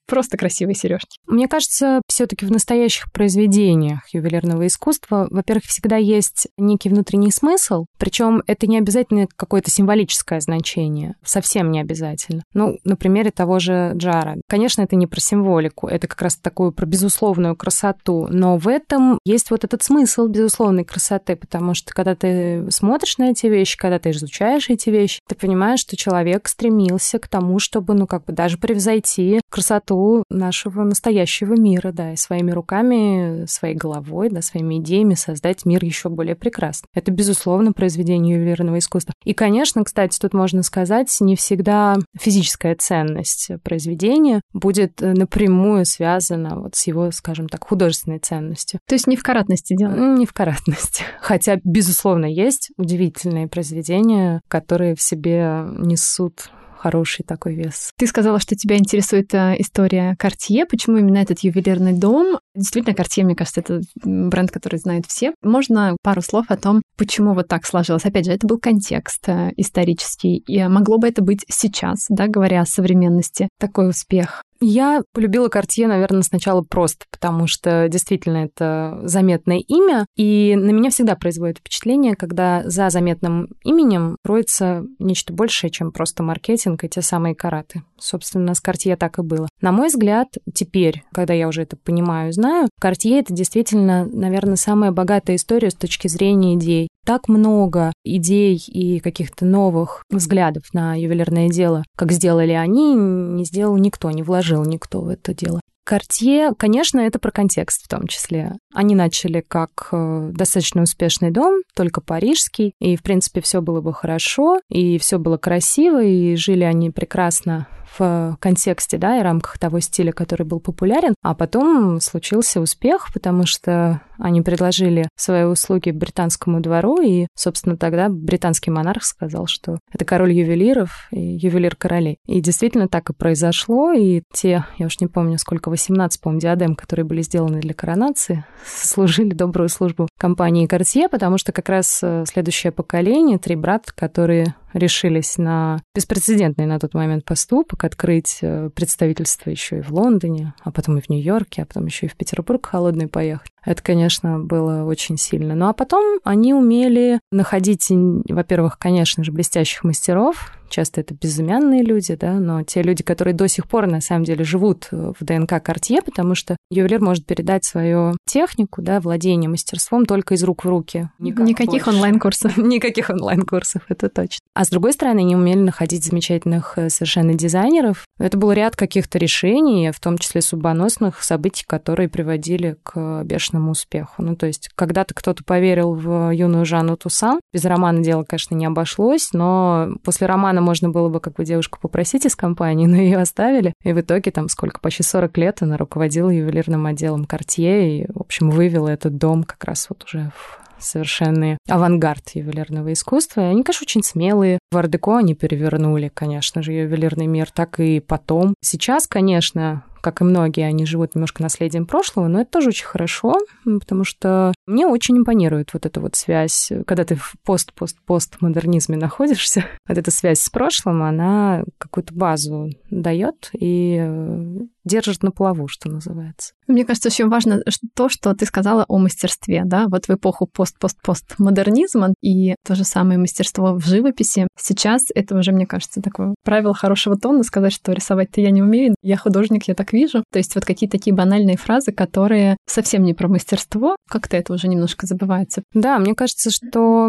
просто 0.07 0.37
красивые 0.37 0.75
сережки. 0.75 1.19
Мне 1.27 1.49
кажется, 1.49 2.03
все-таки 2.09 2.47
в 2.47 2.51
настоящих 2.51 3.11
произведениях 3.13 4.01
ювелирного 4.13 4.67
искусства, 4.67 5.27
во-первых, 5.31 5.65
всегда 5.65 5.97
есть 5.97 6.49
некий 6.57 6.89
внутренний 6.89 7.31
смысл, 7.31 7.87
причем 7.99 8.43
это 8.47 8.67
не 8.67 8.79
обязательно 8.79 9.27
какое-то 9.37 9.71
символическое 9.71 10.41
значение, 10.41 11.15
совсем 11.25 11.71
не 11.71 11.81
обязательно. 11.81 12.43
Ну, 12.53 12.79
на 12.85 12.97
примере 12.97 13.31
того 13.31 13.59
же 13.59 13.93
Джара. 13.95 14.37
Конечно, 14.49 14.83
это 14.83 14.97
не 14.97 15.07
про 15.07 15.21
символику, 15.21 15.87
это 15.89 16.07
как 16.07 16.21
раз 16.23 16.37
такую 16.37 16.73
про 16.73 16.87
безусловную 16.87 17.57
красоту, 17.57 18.27
но 18.31 18.57
в 18.57 18.69
этом 18.69 19.19
есть 19.25 19.51
вот 19.51 19.65
этот 19.65 19.83
смысл 19.83 20.27
безусловной 20.27 20.85
красоты, 20.85 21.37
потому 21.37 21.75
что 21.75 21.93
когда 21.95 22.15
ты 22.15 22.71
смотришь 22.71 23.19
на 23.19 23.31
эти 23.31 23.47
вещи, 23.47 23.77
когда 23.77 23.99
ты 23.99 24.11
изучаешь 24.11 24.69
эти 24.69 24.91
вещи, 24.91 25.21
ты 25.29 25.35
понимаешь, 25.35 25.81
что 25.81 25.97
человек 25.97 26.49
стремился 26.49 27.19
к 27.19 27.29
тому, 27.29 27.59
чтобы, 27.59 27.95
ну, 27.95 28.07
как 28.07 28.25
бы 28.25 28.33
даже 28.33 28.59
превзойти 28.59 29.41
красоту 29.51 29.94
красоту 29.95 30.25
нашего 30.31 30.85
настоящего 30.85 31.55
мира, 31.55 31.93
да, 31.93 32.13
и 32.13 32.17
своими 32.17 32.51
руками, 32.51 33.47
своей 33.47 33.75
головой, 33.75 34.29
да, 34.31 34.43
своими 34.43 34.79
идеями 34.79 35.15
создать 35.15 35.65
мир 35.65 35.85
еще 35.85 36.09
более 36.09 36.35
прекрасный. 36.35 36.89
Это, 36.95 37.11
безусловно, 37.11 37.73
произведение 37.73 38.37
ювелирного 38.37 38.79
искусства. 38.79 39.15
И, 39.25 39.33
конечно, 39.33 39.85
кстати, 39.85 40.19
тут 40.19 40.35
можно 40.35 40.63
сказать, 40.63 41.15
не 41.21 41.37
всегда 41.37 41.97
физическая 42.19 42.75
ценность 42.75 43.51
произведения 43.63 44.41
будет 44.53 45.03
э, 45.03 45.13
напрямую 45.13 45.85
связана 45.85 46.59
вот 46.59 46.75
с 46.75 46.87
его, 46.87 47.11
скажем 47.11 47.49
так, 47.49 47.65
художественной 47.65 48.19
ценностью. 48.19 48.81
То 48.87 48.95
есть 48.95 49.07
не 49.07 49.17
в 49.17 49.23
каратности 49.23 49.75
дело? 49.77 50.17
Не 50.17 50.27
в 50.27 50.33
каратности. 50.33 51.05
Хотя, 51.21 51.59
безусловно, 51.65 52.27
есть 52.27 52.71
удивительные 52.77 53.49
произведения, 53.49 54.41
которые 54.49 54.95
в 54.95 55.03
себе 55.03 55.65
несут 55.79 56.51
хороший 56.85 57.25
такой 57.25 57.55
вес. 57.55 57.93
Ты 57.97 58.07
сказала, 58.07 58.39
что 58.39 58.55
тебя 58.57 58.77
интересует 58.77 59.33
э, 59.33 59.55
история 59.59 60.17
Cartier. 60.21 60.67
Почему 60.69 60.99
именно 60.99 61.17
этот 61.17 61.39
ювелирный 61.41 61.95
дом? 61.95 62.39
Действительно, 62.55 62.95
Cartier, 62.95 63.25
мне 63.25 63.35
кажется, 63.35 63.61
это 63.61 63.81
бренд, 64.05 64.51
который 64.51 64.79
знают 64.79 65.07
все. 65.07 65.33
Можно 65.43 65.97
пару 66.03 66.21
слов 66.21 66.45
о 66.51 66.59
том, 66.59 66.83
почему 66.99 67.33
вот 67.33 67.49
так 67.49 67.65
сложилось? 67.65 68.05
Опять 68.05 68.27
же, 68.27 68.33
это 68.33 68.47
был 68.47 68.59
контекст 68.59 69.27
э, 69.29 69.53
исторический, 69.57 70.45
и 70.47 70.63
могло 70.69 70.99
бы 70.99 71.09
это 71.09 71.23
быть 71.23 71.47
сейчас, 71.49 72.05
да, 72.11 72.27
говоря 72.27 72.61
о 72.61 72.67
современности, 72.67 73.49
такой 73.59 73.89
успех. 73.89 74.43
Я 74.67 75.03
полюбила 75.13 75.49
Картье, 75.49 75.87
наверное, 75.87 76.23
сначала 76.23 76.63
просто, 76.63 77.05
потому 77.11 77.47
что 77.47 77.87
действительно 77.91 78.47
это 78.47 78.99
заметное 79.03 79.59
имя, 79.59 80.07
и 80.17 80.57
на 80.57 80.71
меня 80.71 80.89
всегда 80.89 81.17
производит 81.17 81.59
впечатление, 81.59 82.17
когда 82.17 82.63
за 82.65 82.89
заметным 82.89 83.49
именем 83.63 84.17
кроется 84.25 84.87
нечто 84.99 85.35
большее, 85.35 85.71
чем 85.71 85.93
просто 85.93 86.23
маркетинг 86.23 86.83
и 86.83 86.89
те 86.89 87.03
самые 87.03 87.35
караты. 87.35 87.83
Собственно, 87.99 88.55
с 88.55 88.61
Картье 88.63 88.97
так 88.97 89.19
и 89.19 89.23
было. 89.23 89.51
На 89.61 89.71
мой 89.71 89.89
взгляд, 89.89 90.29
теперь, 90.55 91.05
когда 91.13 91.35
я 91.35 91.47
уже 91.47 91.61
это 91.61 91.77
понимаю 91.77 92.31
и 92.31 92.33
знаю, 92.33 92.71
Картье— 92.81 93.19
это 93.21 93.35
действительно, 93.35 94.07
наверное, 94.07 94.57
самая 94.57 94.93
богатая 94.93 95.37
история 95.37 95.71
с 95.71 95.75
точки 95.75 96.09
зрения 96.09 96.55
идей. 96.55 96.89
Так 97.05 97.29
много 97.29 97.93
идей 98.03 98.57
и 98.57 98.99
каких-то 99.01 99.45
новых 99.45 100.05
взглядов 100.11 100.65
на 100.73 100.99
ювелирное 100.99 101.49
дело, 101.49 101.85
как 101.97 102.13
сделали 102.13 102.53
они, 102.53 102.95
не 102.95 103.45
сделал 103.45 103.77
никто, 103.77 104.11
не 104.11 104.23
вложил 104.23 104.65
никто 104.65 105.03
в 105.03 105.09
это 105.09 105.35
дело. 105.35 105.61
Картье, 105.85 106.53
конечно, 106.57 107.01
это 107.01 107.19
про 107.19 107.31
контекст 107.31 107.85
в 107.85 107.89
том 107.89 108.07
числе. 108.07 108.53
Они 108.73 108.95
начали 108.95 109.45
как 109.47 109.89
э, 109.93 110.31
достаточно 110.33 110.81
успешный 110.81 111.31
дом, 111.31 111.61
только 111.77 112.01
парижский, 112.01 112.73
и, 112.81 112.97
в 112.97 113.03
принципе, 113.03 113.43
все 113.43 113.61
было 113.61 113.83
бы 113.83 113.93
хорошо, 113.93 114.61
и 114.71 114.97
все 114.99 115.19
было 115.19 115.37
красиво, 115.37 116.03
и 116.03 116.37
жили 116.37 116.65
они 116.65 116.91
прекрасно 116.91 117.69
в 117.99 118.37
контексте, 118.41 118.99
да, 118.99 119.19
и 119.19 119.23
рамках 119.23 119.59
того 119.59 119.81
стиля, 119.81 120.13
который 120.13 120.45
был 120.45 120.61
популярен. 120.61 121.15
А 121.23 121.35
потом 121.35 122.01
случился 122.01 122.61
успех, 122.61 123.09
потому 123.13 123.47
что 123.47 124.01
они 124.19 124.43
предложили 124.43 125.09
свои 125.17 125.45
услуги 125.45 125.91
британскому 125.91 126.61
двору, 126.61 127.01
и, 127.01 127.27
собственно, 127.35 127.77
тогда 127.77 128.09
британский 128.09 128.71
монарх 128.71 129.03
сказал, 129.03 129.47
что 129.47 129.79
это 129.93 130.05
король 130.05 130.33
ювелиров 130.33 131.09
и 131.11 131.21
ювелир 131.21 131.77
королей. 131.77 132.19
И 132.27 132.41
действительно 132.41 132.89
так 132.89 133.11
и 133.11 133.15
произошло, 133.15 133.93
и 133.93 134.23
те, 134.33 134.65
я 134.79 134.87
уж 134.87 135.01
не 135.01 135.07
помню, 135.07 135.39
сколько, 135.39 135.69
18, 135.69 136.21
по-моему, 136.21 136.41
диадем, 136.41 136.75
которые 136.75 137.05
были 137.05 137.23
сделаны 137.23 137.61
для 137.61 137.75
коронации, 137.75 138.45
служили 138.67 139.31
добрую 139.31 139.69
службу 139.69 140.09
компании 140.19 140.69
Cartier, 140.69 141.09
потому 141.09 141.39
что 141.39 141.53
как 141.53 141.69
раз 141.69 142.01
э, 142.03 142.25
следующее 142.27 142.73
поколение, 142.73 143.39
три 143.39 143.57
брата, 143.57 143.93
которые 143.95 144.55
решились 144.75 145.39
на 145.39 145.81
беспрецедентный 145.95 146.67
на 146.67 146.79
тот 146.79 146.93
момент 146.95 147.25
поступок, 147.25 147.85
открыть 147.85 148.39
э, 148.43 148.69
представительство 148.75 149.49
еще 149.51 149.79
и 149.79 149.83
в 149.83 149.91
Лондоне, 149.93 150.53
а 150.63 150.71
потом 150.71 150.99
и 150.99 151.01
в 151.01 151.09
Нью-Йорке, 151.09 151.63
а 151.63 151.67
потом 151.67 151.87
еще 151.87 152.07
и 152.07 152.09
в 152.09 152.17
Петербург 152.17 152.67
холодный 152.67 153.09
поехать. 153.09 153.51
Это, 153.65 153.83
конечно, 153.83 154.41
было 154.41 154.85
очень 154.85 155.17
сильно. 155.17 155.55
Ну 155.55 155.69
а 155.69 155.73
потом 155.73 156.21
они 156.25 156.53
умели 156.53 157.21
находить, 157.31 157.87
во-первых, 157.91 158.79
конечно 158.79 159.25
же, 159.25 159.33
блестящих 159.33 159.85
мастеров, 159.85 160.53
часто 160.75 161.03
это 161.03 161.15
безымянные 161.15 161.83
люди, 161.83 162.17
да, 162.17 162.33
но 162.33 162.65
те 162.65 162.83
люди, 162.83 163.05
которые 163.05 163.33
до 163.33 163.47
сих 163.47 163.69
пор 163.69 163.87
на 163.87 164.01
самом 164.01 164.25
деле 164.25 164.45
живут 164.45 164.89
в 164.91 165.17
ДНК 165.21 165.63
Картье, 165.63 166.03
потому 166.03 166.35
что 166.35 166.57
ювелир 166.69 167.01
может 167.01 167.27
передать 167.27 167.65
свою 167.65 168.17
технику, 168.27 168.83
да, 168.83 169.01
владение 169.01 169.49
мастерством 169.49 170.05
только 170.05 170.35
из 170.35 170.43
рук 170.43 170.65
в 170.65 170.69
руки. 170.69 171.11
Никак 171.21 171.47
Никаких 171.47 171.87
онлайн-курсов. 171.87 172.57
Никаких 172.57 173.11
онлайн-курсов, 173.11 173.83
это 173.89 174.09
точно. 174.09 174.41
А 174.55 174.65
с 174.65 174.69
другой 174.69 174.93
стороны, 174.93 175.21
они 175.21 175.37
умели 175.37 175.61
находить 175.61 176.05
замечательных 176.05 176.77
э, 176.77 176.91
совершенно 176.91 177.35
дизайнеров. 177.35 178.05
Это 178.19 178.37
был 178.37 178.51
ряд 178.51 178.75
каких-то 178.75 179.19
решений, 179.19 179.93
в 179.93 180.01
том 180.01 180.19
числе 180.19 180.43
судьбоносных 180.43 181.23
событий, 181.23 181.65
которые 181.67 182.09
приводили 182.09 182.77
к 182.83 183.23
бешеному 183.25 183.73
успеху. 183.73 184.23
Ну, 184.23 184.35
то 184.35 184.47
есть, 184.47 184.71
когда-то 184.75 185.15
кто-то 185.15 185.45
поверил 185.45 185.95
в 185.95 186.31
юную 186.31 186.65
Жанну 186.65 186.97
Тусан. 186.97 187.41
Без 187.53 187.65
романа 187.65 188.03
дело, 188.03 188.25
конечно, 188.25 188.57
не 188.57 188.67
обошлось, 188.67 189.33
но 189.33 189.91
после 190.03 190.27
романа 190.27 190.64
можно 190.65 190.91
было 190.91 191.09
бы 191.09 191.21
как 191.21 191.35
бы 191.35 191.45
девушку 191.45 191.79
попросить 191.81 192.27
из 192.27 192.35
компании, 192.35 192.87
но 192.89 192.97
ее 192.97 193.19
оставили. 193.19 193.73
И 193.83 193.93
в 193.93 194.01
итоге 194.01 194.31
там 194.31 194.49
сколько, 194.49 194.81
почти 194.81 195.03
40 195.03 195.37
лет 195.39 195.63
она 195.63 195.77
руководила 195.77 196.31
ювелирным 196.31 196.87
отделом 196.87 197.25
Cartier 197.25 197.89
и, 197.89 198.07
в 198.13 198.21
общем, 198.21 198.51
вывела 198.51 198.89
этот 198.89 199.17
дом 199.19 199.45
как 199.45 199.63
раз 199.65 199.87
вот 199.89 200.05
уже 200.05 200.33
в 200.37 200.65
совершенный 200.85 201.59
авангард 201.69 202.31
ювелирного 202.35 202.93
искусства. 202.93 203.41
И 203.41 203.45
они, 203.45 203.63
конечно, 203.63 203.85
очень 203.85 204.03
смелые. 204.03 204.59
В 204.71 204.77
Ардеко 204.77 205.17
они 205.17 205.35
перевернули, 205.35 206.11
конечно 206.13 206.63
же, 206.63 206.73
ювелирный 206.73 207.27
мир, 207.27 207.51
так 207.51 207.81
и 207.81 208.01
потом. 208.01 208.55
Сейчас, 208.61 209.07
конечно, 209.07 209.85
как 210.05 210.21
и 210.21 210.25
многие, 210.25 210.67
они 210.67 210.85
живут 210.85 211.15
немножко 211.15 211.43
наследием 211.43 211.87
прошлого, 211.87 212.29
но 212.29 212.43
это 212.43 212.51
тоже 212.51 212.69
очень 212.69 212.85
хорошо, 212.85 213.39
потому 213.65 214.05
что 214.05 214.53
мне 214.67 214.87
очень 214.87 215.17
импонирует 215.17 215.73
вот 215.73 215.87
эта 215.87 215.99
вот 215.99 216.15
связь, 216.15 216.71
когда 216.87 217.05
ты 217.05 217.15
в 217.15 217.33
пост-пост-пост 217.43 218.37
модернизме 218.43 218.99
находишься, 218.99 219.65
вот 219.89 219.97
эта 219.97 220.11
связь 220.11 220.41
с 220.41 220.51
прошлым, 220.51 221.03
она 221.03 221.65
какую-то 221.79 222.13
базу 222.13 222.71
дает 222.91 223.49
и 223.55 223.97
э, 223.99 224.59
держит 224.85 225.23
на 225.23 225.31
плаву, 225.31 225.69
что 225.69 225.91
называется. 225.91 226.53
Мне 226.67 226.85
кажется, 226.85 227.09
очень 227.09 227.29
важно 227.29 227.61
то, 227.95 228.09
что 228.09 228.35
ты 228.35 228.47
сказала 228.47 228.85
о 228.89 228.99
мастерстве, 228.99 229.63
да, 229.65 229.87
вот 229.89 230.07
в 230.07 230.11
эпоху 230.11 230.47
пост-пост-пост 230.47 231.35
модернизма 231.39 232.15
и 232.23 232.55
то 232.65 232.75
же 232.75 232.85
самое 232.85 233.19
мастерство 233.19 233.75
в 233.75 233.85
живописи. 233.85 234.49
Сейчас 234.59 235.03
это 235.15 235.37
уже, 235.37 235.53
мне 235.53 235.67
кажется, 235.67 236.01
такое 236.01 236.35
правило 236.43 236.75
хорошего 236.75 237.17
тона 237.17 237.43
сказать, 237.43 237.73
что 237.73 237.93
рисовать-то 237.93 238.41
я 238.41 238.51
не 238.51 238.63
умею, 238.63 238.95
я 239.03 239.17
художник, 239.17 239.69
я 239.69 239.75
так 239.75 239.93
вижу. 239.93 240.25
То 240.33 240.39
есть 240.39 240.55
вот 240.55 240.65
какие-то 240.65 240.99
такие 240.99 241.15
банальные 241.15 241.57
фразы, 241.57 241.93
которые 241.93 242.57
совсем 242.67 243.03
не 243.03 243.15
про 243.15 243.29
мастерство, 243.29 243.97
как-то 244.09 244.37
это 244.37 244.53
уже 244.53 244.69
немножко 244.69 245.07
забывается. 245.07 245.63
Да, 245.73 245.99
мне 245.99 246.15
кажется, 246.15 246.51
что 246.51 247.07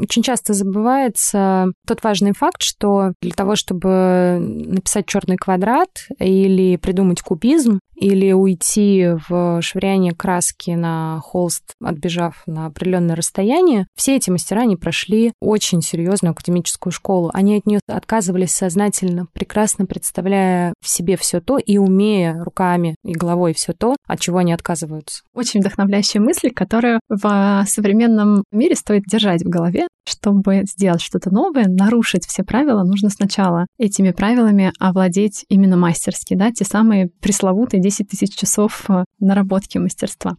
очень 0.00 0.22
часто 0.22 0.54
забывается 0.54 1.66
тот 1.86 2.02
важный 2.02 2.32
факт, 2.32 2.62
что 2.62 3.12
для 3.20 3.32
того, 3.32 3.56
чтобы 3.56 4.38
написать 4.40 5.06
черный 5.06 5.36
квадрат 5.36 5.88
или 6.18 6.76
придумать 6.76 7.13
кубизм, 7.22 7.78
или 7.96 8.32
уйти 8.32 9.10
в 9.28 9.62
швыряние 9.62 10.14
краски 10.14 10.72
на 10.72 11.20
холст, 11.22 11.74
отбежав 11.82 12.42
на 12.46 12.66
определенное 12.66 13.16
расстояние, 13.16 13.86
все 13.96 14.16
эти 14.16 14.30
мастера, 14.30 14.62
они 14.62 14.76
прошли 14.76 15.32
очень 15.40 15.82
серьезную 15.82 16.32
академическую 16.32 16.92
школу. 16.92 17.30
Они 17.32 17.56
от 17.56 17.66
нее 17.66 17.80
отказывались 17.88 18.52
сознательно, 18.52 19.26
прекрасно 19.32 19.86
представляя 19.86 20.74
в 20.82 20.88
себе 20.88 21.16
все 21.16 21.40
то 21.40 21.58
и 21.58 21.78
умея 21.78 22.42
руками 22.42 22.96
и 23.04 23.12
головой 23.12 23.54
все 23.54 23.72
то, 23.72 23.96
от 24.06 24.20
чего 24.20 24.38
они 24.38 24.52
отказываются. 24.52 25.22
Очень 25.34 25.60
вдохновляющая 25.60 26.20
мысль, 26.20 26.50
которую 26.50 27.00
в 27.08 27.64
современном 27.68 28.44
мире 28.50 28.74
стоит 28.74 29.04
держать 29.04 29.42
в 29.42 29.48
голове. 29.48 29.86
Чтобы 30.06 30.64
сделать 30.64 31.00
что-то 31.00 31.32
новое, 31.32 31.66
нарушить 31.66 32.26
все 32.26 32.42
правила, 32.42 32.82
нужно 32.82 33.08
сначала 33.08 33.66
этими 33.78 34.10
правилами 34.10 34.72
овладеть 34.78 35.46
именно 35.48 35.78
мастерски, 35.78 36.34
да, 36.34 36.50
те 36.50 36.64
самые 36.64 37.03
пресловутые 37.20 37.80
10 37.82 38.08
тысяч 38.08 38.34
часов 38.36 38.88
э, 38.88 39.04
наработки 39.18 39.78
мастерства. 39.78 40.36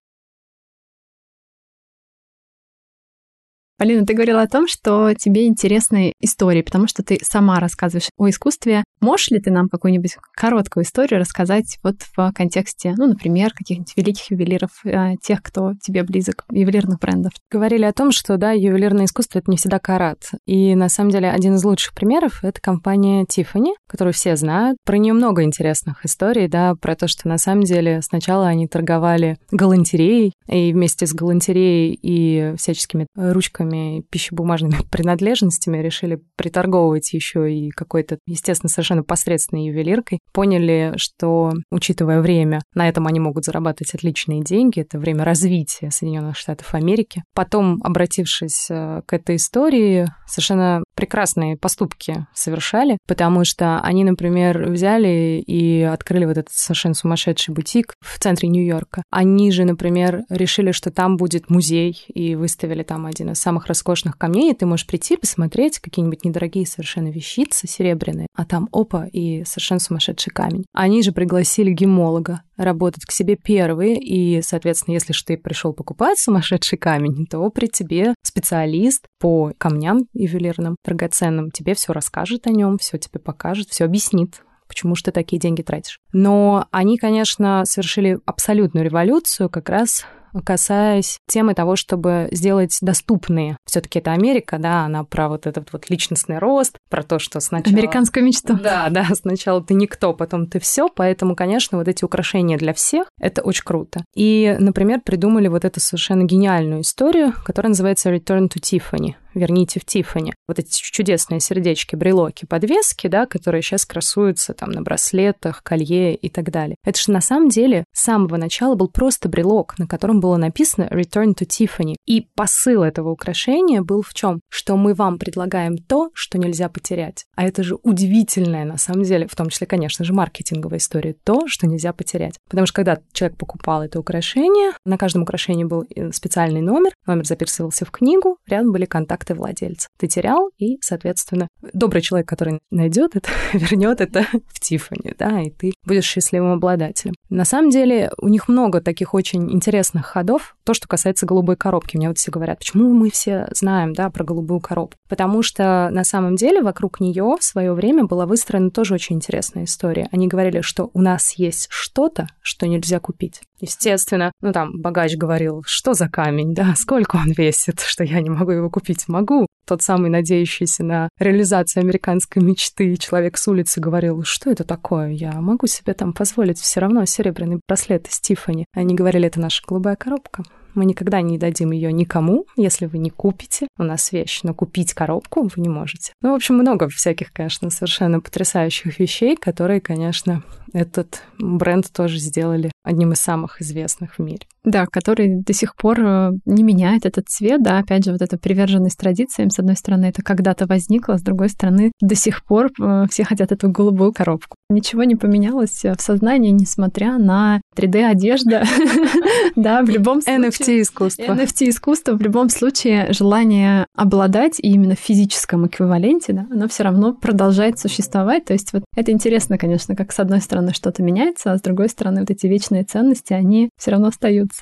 Полина, 3.78 4.06
ты 4.06 4.14
говорила 4.14 4.42
о 4.42 4.48
том, 4.48 4.68
что 4.68 5.14
тебе 5.16 5.48
интересны 5.48 6.14
истории, 6.22 6.62
потому 6.62 6.88
что 6.88 7.04
ты 7.04 7.20
сама 7.22 7.60
рассказываешь 7.60 8.10
о 8.18 8.30
искусстве. 8.30 8.86
Можешь 9.06 9.30
ли 9.30 9.40
ты 9.40 9.52
нам 9.52 9.70
какую-нибудь 9.70 10.18
короткую 10.36 10.84
историю 10.84 11.20
рассказать 11.20 11.78
вот 11.84 11.98
в 12.18 12.32
контексте, 12.34 12.96
ну, 12.98 13.06
например, 13.06 13.54
каких-нибудь 13.54 13.94
великих 13.96 14.32
ювелиров, 14.32 14.72
э, 14.84 15.14
тех, 15.22 15.44
кто 15.44 15.74
тебе 15.80 16.02
близок, 16.02 16.44
ювелирных 16.52 16.98
брендов? 16.98 17.32
Говорили 17.52 17.86
о 17.86 17.94
том, 17.94 18.12
что, 18.12 18.38
да, 18.38 18.54
ювелирное 18.54 19.06
искусство— 19.06 19.38
это 19.40 19.52
не 19.52 19.58
всегда 19.58 19.78
карат. 19.78 20.32
И, 20.48 20.74
на 20.74 20.90
самом 20.90 21.12
деле, 21.12 21.30
один 21.30 21.54
из 21.54 21.64
лучших 21.64 21.94
примеров— 21.94 22.40
это 22.44 22.60
компания 22.60 23.26
Tiffany, 23.26 23.74
которую 23.88 24.16
все 24.16 24.36
знают. 24.38 24.80
Про 24.84 24.98
нее 24.98 25.14
много 25.14 25.44
интересных 25.44 26.04
историй, 26.04 26.48
да, 26.48 26.74
про 26.74 26.96
то, 26.96 27.08
что, 27.08 27.28
на 27.28 27.38
самом 27.38 27.62
деле, 27.62 28.02
сначала 28.02 28.48
они 28.48 28.68
торговали 28.68 29.38
галантереей, 29.52 30.34
и 30.50 30.74
вместе 30.74 31.06
с 31.06 31.14
галантереей 31.14 31.94
и 32.02 32.56
всяческими 32.58 33.06
ручками 33.16 34.04
пищебумажными 34.10 34.78
принадлежностями, 34.92 35.78
решили 35.78 36.20
приторговывать 36.36 37.14
еще 37.14 37.54
и 37.54 37.70
какой-то, 37.70 38.18
естественно, 38.26 38.70
совершенно 38.70 38.95
посредственной 39.04 39.66
ювелиркой. 39.66 40.20
Поняли, 40.32 40.94
что, 40.98 41.54
учитывая 41.72 42.22
время, 42.22 42.62
на 42.74 42.88
этом 42.88 43.08
они 43.08 43.20
могут 43.20 43.46
зарабатывать 43.46 43.94
отличные 43.94 44.44
деньги. 44.44 44.82
Это 44.82 45.00
время 45.00 45.24
развития 45.24 45.92
Соединенных 45.92 46.38
Штатов 46.38 46.74
Америки. 46.74 47.24
Потом, 47.34 47.82
обратившись 47.84 48.68
э, 48.70 49.02
к 49.06 49.14
этой 49.14 49.38
истории, 49.38 50.08
совершенно 50.28 50.84
прекрасные 50.96 51.58
поступки 51.58 52.26
совершали, 52.34 52.98
потому 53.08 53.46
что 53.46 53.80
они, 53.82 54.04
например, 54.04 54.70
взяли 54.70 55.44
и 55.46 55.82
открыли 55.82 56.26
вот 56.26 56.38
этот 56.38 56.54
совершенно 56.54 56.96
сумасшедший 56.96 57.54
бутик 57.54 57.96
в 58.02 58.20
центре 58.20 58.50
Нью-Йорка. 58.50 59.04
Они 59.12 59.52
же, 59.52 59.66
например, 59.66 60.24
решили, 60.30 60.72
что 60.72 60.92
там 60.92 61.18
будет 61.18 61.50
музей, 61.50 62.06
и 62.08 62.36
выставили 62.36 62.84
там 62.84 63.06
один 63.06 63.32
из 63.32 63.40
самых 63.40 63.68
роскошных 63.68 64.18
камней, 64.18 64.52
и 64.52 64.56
ты 64.56 64.66
можешь 64.66 64.88
прийти, 64.88 65.18
посмотреть 65.18 65.80
какие-нибудь 65.80 66.24
недорогие 66.26 66.66
совершенно 66.66 67.10
вещицы 67.10 67.68
серебряные, 67.68 68.28
а 68.36 68.46
там 68.46 68.70
опа, 68.76 69.08
и 69.12 69.44
совершенно 69.46 69.80
сумасшедший 69.80 70.32
камень. 70.32 70.66
Они 70.74 71.02
же 71.02 71.12
пригласили 71.12 71.72
гемолога 71.72 72.42
работать 72.58 73.06
к 73.06 73.12
себе 73.12 73.36
первые, 73.36 73.98
и, 73.98 74.42
соответственно, 74.42 74.96
если 74.96 75.14
же 75.14 75.24
ты 75.24 75.38
пришел 75.38 75.74
покупать 75.74 76.20
сумасшедший 76.20 76.78
камень, 76.78 77.26
то 77.28 77.50
при 77.50 77.68
тебе 77.68 78.14
специалист 78.22 79.06
по 79.20 79.54
камням 79.58 80.08
ювелирным, 80.14 80.76
драгоценным, 80.84 81.52
тебе 81.52 81.76
все 81.76 81.94
расскажет 81.94 82.48
о 82.48 82.52
нем, 82.52 82.78
все 82.78 82.98
тебе 82.98 83.20
покажет, 83.20 83.70
все 83.70 83.86
объяснит, 83.86 84.44
почему 84.68 84.96
же 84.96 85.04
ты 85.04 85.12
такие 85.12 85.40
деньги 85.40 85.62
тратишь. 85.62 86.00
Но 86.12 86.68
они, 86.72 86.98
конечно, 86.98 87.64
совершили 87.66 88.20
абсолютную 88.26 88.86
революцию 88.86 89.50
как 89.50 89.70
раз 89.70 90.06
касаясь 90.44 91.20
темы 91.28 91.54
того, 91.54 91.76
чтобы 91.76 92.28
сделать 92.32 92.78
доступные. 92.82 93.58
Все-таки 93.66 94.00
это 94.00 94.12
Америка, 94.12 94.58
да, 94.58 94.86
она 94.86 95.04
про 95.04 95.30
вот 95.30 95.48
этот 95.48 95.72
вот 95.74 95.90
личностный 95.90 96.40
рост, 96.40 96.78
про 96.90 97.04
то, 97.04 97.20
что 97.20 97.40
сначала... 97.40 97.76
Американскую 97.76 98.26
мечту. 98.26 98.58
Да, 98.62 98.88
да, 98.90 99.08
сначала 99.14 99.64
ты 99.64 99.74
никто, 99.74 100.14
потом 100.14 100.48
ты 100.48 100.60
все, 100.60 100.90
поэтому, 100.90 101.36
конечно, 101.36 101.78
вот 101.78 101.88
эти 101.88 102.04
украшения 102.04 102.58
для 102.58 102.74
всех, 102.74 103.08
это 103.20 103.42
очень 103.42 103.64
круто. 103.64 104.04
И, 104.16 104.56
например, 104.60 105.02
придумали 105.02 105.48
вот 105.48 105.66
эту 105.66 105.80
совершенно 105.80 106.24
гениальную 106.24 106.82
историю, 106.82 107.34
которая 107.44 107.70
называется 107.70 108.14
Return 108.14 108.50
to 108.50 108.60
Tiffany 108.60 109.16
верните 109.36 109.80
в 109.80 109.86
Тифани. 109.86 110.34
Вот 110.48 110.60
эти 110.60 110.72
чудесные 110.82 111.40
сердечки, 111.40 111.96
брелоки, 111.96 112.46
подвески, 112.46 113.08
да, 113.08 113.26
которые 113.26 113.62
сейчас 113.62 113.86
красуются 113.86 114.54
там 114.54 114.72
на 114.72 114.82
браслетах, 114.82 115.62
колье 115.64 116.16
и 116.16 116.30
так 116.30 116.52
далее. 116.52 116.76
Это 116.84 117.00
же 117.00 117.12
на 117.12 117.22
самом 117.22 117.50
деле 117.50 117.86
с 117.94 118.04
самого 118.04 118.38
начала 118.38 118.76
был 118.76 118.88
просто 118.88 119.30
брелок, 119.30 119.78
на 119.78 119.88
котором 119.88 120.20
было 120.20 120.38
написано 120.38 120.86
Return 120.92 121.36
to 121.36 121.46
Tiffany. 121.46 121.96
И 122.06 122.28
посыл 122.36 122.84
этого 122.84 123.10
украшения 123.10 123.82
был 123.82 124.02
в 124.02 124.14
чем? 124.14 124.42
Что 124.50 124.78
мы 124.78 124.94
вам 124.94 125.18
предлагаем 125.18 125.78
то, 125.78 126.10
что 126.14 126.38
нельзя 126.38 126.70
потерять. 126.70 127.26
А 127.36 127.44
это 127.46 127.64
же 127.64 127.78
удивительная, 127.84 128.66
на 128.66 128.78
самом 128.78 129.04
деле, 129.04 129.28
в 129.28 129.36
том 129.36 129.50
числе, 129.50 129.68
конечно 129.68 130.06
же, 130.06 130.14
маркетинговая 130.14 130.80
история, 130.80 131.16
то, 131.24 131.48
что 131.48 131.68
нельзя 131.68 131.94
потерять. 131.94 132.36
Потому 132.50 132.68
что 132.68 132.76
когда 132.76 133.00
человек 133.14 133.38
покупал 133.38 133.84
это 133.84 134.00
украшение, 134.00 134.72
на 134.86 134.98
каждом 134.98 135.24
украшении 135.24 135.64
был 135.64 135.86
э, 135.96 136.12
специальный 136.12 136.62
номер, 136.62 136.94
номер 137.06 137.26
записывался 137.26 137.86
в 137.86 137.92
книгу, 137.92 138.38
рядом 138.48 138.72
были 138.72 138.86
контакты 138.86 139.25
ты 139.26 139.34
владелец. 139.34 139.88
Ты 139.98 140.08
терял, 140.08 140.50
и, 140.58 140.78
соответственно, 140.82 141.48
добрый 141.74 142.02
человек, 142.02 142.28
который 142.28 142.60
найдет 142.72 143.16
это, 143.16 143.30
вернет 143.54 144.02
это 144.02 144.26
в 144.48 144.60
Тифани, 144.60 145.14
да, 145.18 145.42
и 145.42 145.50
ты 145.50 145.74
будешь 145.86 146.06
счастливым 146.06 146.54
обладателем. 146.54 147.16
На 147.30 147.46
самом 147.46 147.70
деле, 147.70 148.12
у 148.18 148.28
них 148.28 148.48
много 148.48 148.82
таких 148.82 149.14
очень 149.14 149.52
интересных 149.52 150.06
ходов. 150.06 150.56
То, 150.64 150.74
что 150.74 150.88
касается 150.88 151.26
голубой 151.26 151.56
коробки. 151.56 151.98
Мне 151.98 152.08
вот 152.08 152.18
все 152.18 152.32
говорят, 152.32 152.60
почему 152.60 152.94
мы 152.94 153.10
все 153.10 153.48
знаем, 153.52 153.94
да, 153.94 154.10
про 154.10 154.24
голубую 154.24 154.60
коробку? 154.60 154.98
Потому 155.10 155.42
что 155.42 155.90
на 155.92 156.04
самом 156.04 156.36
деле 156.36 156.62
вокруг 156.62 157.00
нее 157.00 157.36
в 157.40 157.44
свое 157.44 157.74
время 157.74 158.06
была 158.06 158.26
выстроена 158.26 158.72
тоже 158.72 158.94
очень 158.94 159.18
интересная 159.18 159.66
история. 159.66 160.08
Они 160.12 160.28
говорили, 160.28 160.62
что 160.62 160.90
у 160.94 161.02
нас 161.02 161.34
есть 161.34 161.68
что-то, 161.70 162.28
что 162.42 162.68
нельзя 162.68 163.00
купить. 163.00 163.42
Естественно, 163.66 164.32
ну 164.42 164.54
там 164.54 164.80
богач 164.80 165.16
говорил, 165.16 165.64
что 165.66 165.94
за 165.94 166.08
камень, 166.08 166.54
да, 166.54 166.76
сколько 166.76 167.16
он 167.16 167.32
весит, 167.32 167.80
что 167.82 168.04
я 168.04 168.22
не 168.22 168.30
могу 168.30 168.52
его 168.52 168.70
купить. 168.70 169.08
Могу. 169.08 169.48
Тот 169.66 169.82
самый 169.82 170.12
надеющийся 170.12 170.84
на 170.84 171.10
реализацию 171.20 171.82
американской 171.82 172.44
мечты 172.44 172.96
человек 172.98 173.38
с 173.38 173.48
улицы 173.48 173.80
говорил, 173.80 174.24
что 174.24 174.52
это 174.52 174.64
такое, 174.64 175.10
я 175.10 175.32
могу 175.42 175.66
себе 175.66 175.96
там 175.96 176.14
позволить 176.14 176.60
все 176.60 176.82
равно 176.82 177.04
серебряный 177.06 177.60
браслет 177.68 178.08
из 178.08 178.20
Тиффани. 178.20 178.66
Они 178.74 178.94
говорили, 178.94 179.28
это 179.28 179.40
наша 179.40 179.64
голубая 179.66 179.96
коробка. 179.96 180.44
Мы 180.76 180.86
никогда 180.86 181.22
не 181.22 181.38
дадим 181.38 181.72
ее 181.72 181.92
никому, 181.92 182.46
если 182.58 182.86
вы 182.86 182.98
не 182.98 183.10
купите 183.10 183.68
у 183.78 183.84
нас 183.84 184.12
вещь, 184.12 184.42
но 184.44 184.54
купить 184.54 184.94
коробку 184.94 185.44
вы 185.44 185.62
не 185.62 185.70
можете. 185.70 186.14
Ну, 186.22 186.32
в 186.32 186.36
общем, 186.36 186.56
много 186.56 186.90
всяких, 186.90 187.32
конечно, 187.32 187.70
совершенно 187.70 188.20
потрясающих 188.20 189.00
вещей, 189.00 189.36
которые, 189.36 189.82
конечно, 189.82 190.44
этот 190.74 191.24
бренд 191.40 191.92
тоже 191.92 192.18
сделали 192.20 192.72
одним 192.84 193.14
из 193.14 193.20
самых 193.20 193.62
известных 193.62 194.20
в 194.20 194.22
мире. 194.22 194.46
Да, 194.66 194.88
который 194.88 195.42
до 195.42 195.54
сих 195.54 195.76
пор 195.76 196.00
э, 196.00 196.32
не 196.46 196.64
меняет 196.64 197.06
этот 197.06 197.30
цвет, 197.30 197.62
да, 197.62 197.80
опять 197.80 198.04
же, 198.04 198.12
вот 198.12 198.22
эта 198.22 198.38
приверженность 198.38 198.98
традициям, 198.98 199.50
с 199.52 199.60
одной 199.60 199.76
стороны, 199.76 200.06
это 200.06 200.24
когда-то 200.24 200.66
возникло, 200.66 201.18
с 201.18 201.22
другой 201.22 201.50
стороны, 201.50 201.92
до 202.02 202.16
сих 202.16 202.44
пор 202.44 202.72
э, 202.82 203.06
все 203.10 203.24
хотят 203.24 203.52
эту 203.52 203.70
голубую 203.70 204.12
коробку. 204.12 204.56
Ничего 204.70 205.04
не 205.04 205.16
поменялось 205.16 205.84
в 205.84 206.02
сознании, 206.02 206.50
несмотря 206.50 207.20
на 207.20 207.62
3D-одежда, 207.78 208.64
да, 209.56 209.84
в 209.84 209.90
любом 209.90 210.22
случае... 210.22 210.50
NFT-искусство. 210.50 211.24
NFT-искусство, 211.24 212.14
в 212.14 212.22
любом 212.22 212.50
случае, 212.50 213.14
желание 213.14 213.86
обладать 213.96 214.60
и 214.60 214.70
именно 214.70 214.96
в 214.96 215.00
физическом 215.00 215.68
эквиваленте, 215.68 216.34
да, 216.34 216.48
оно 216.52 216.68
все 216.68 216.84
равно 216.84 217.14
продолжает 217.14 217.78
существовать. 217.78 218.46
То 218.46 218.54
есть 218.54 218.74
вот 218.74 218.84
это 218.96 219.12
интересно, 219.12 219.58
конечно, 219.58 219.96
как 219.96 220.12
с 220.12 220.20
одной 220.20 220.42
стороны 220.42 220.74
что-то 220.74 221.04
меняется, 221.04 221.52
а 221.52 221.58
с 221.58 221.62
другой 221.62 221.90
стороны 221.90 222.22
вот 222.22 222.32
эти 222.32 222.48
вечные 222.48 222.84
ценности, 222.84 223.34
они 223.34 223.70
все 223.78 223.92
равно 223.92 224.08
остаются. 224.08 224.55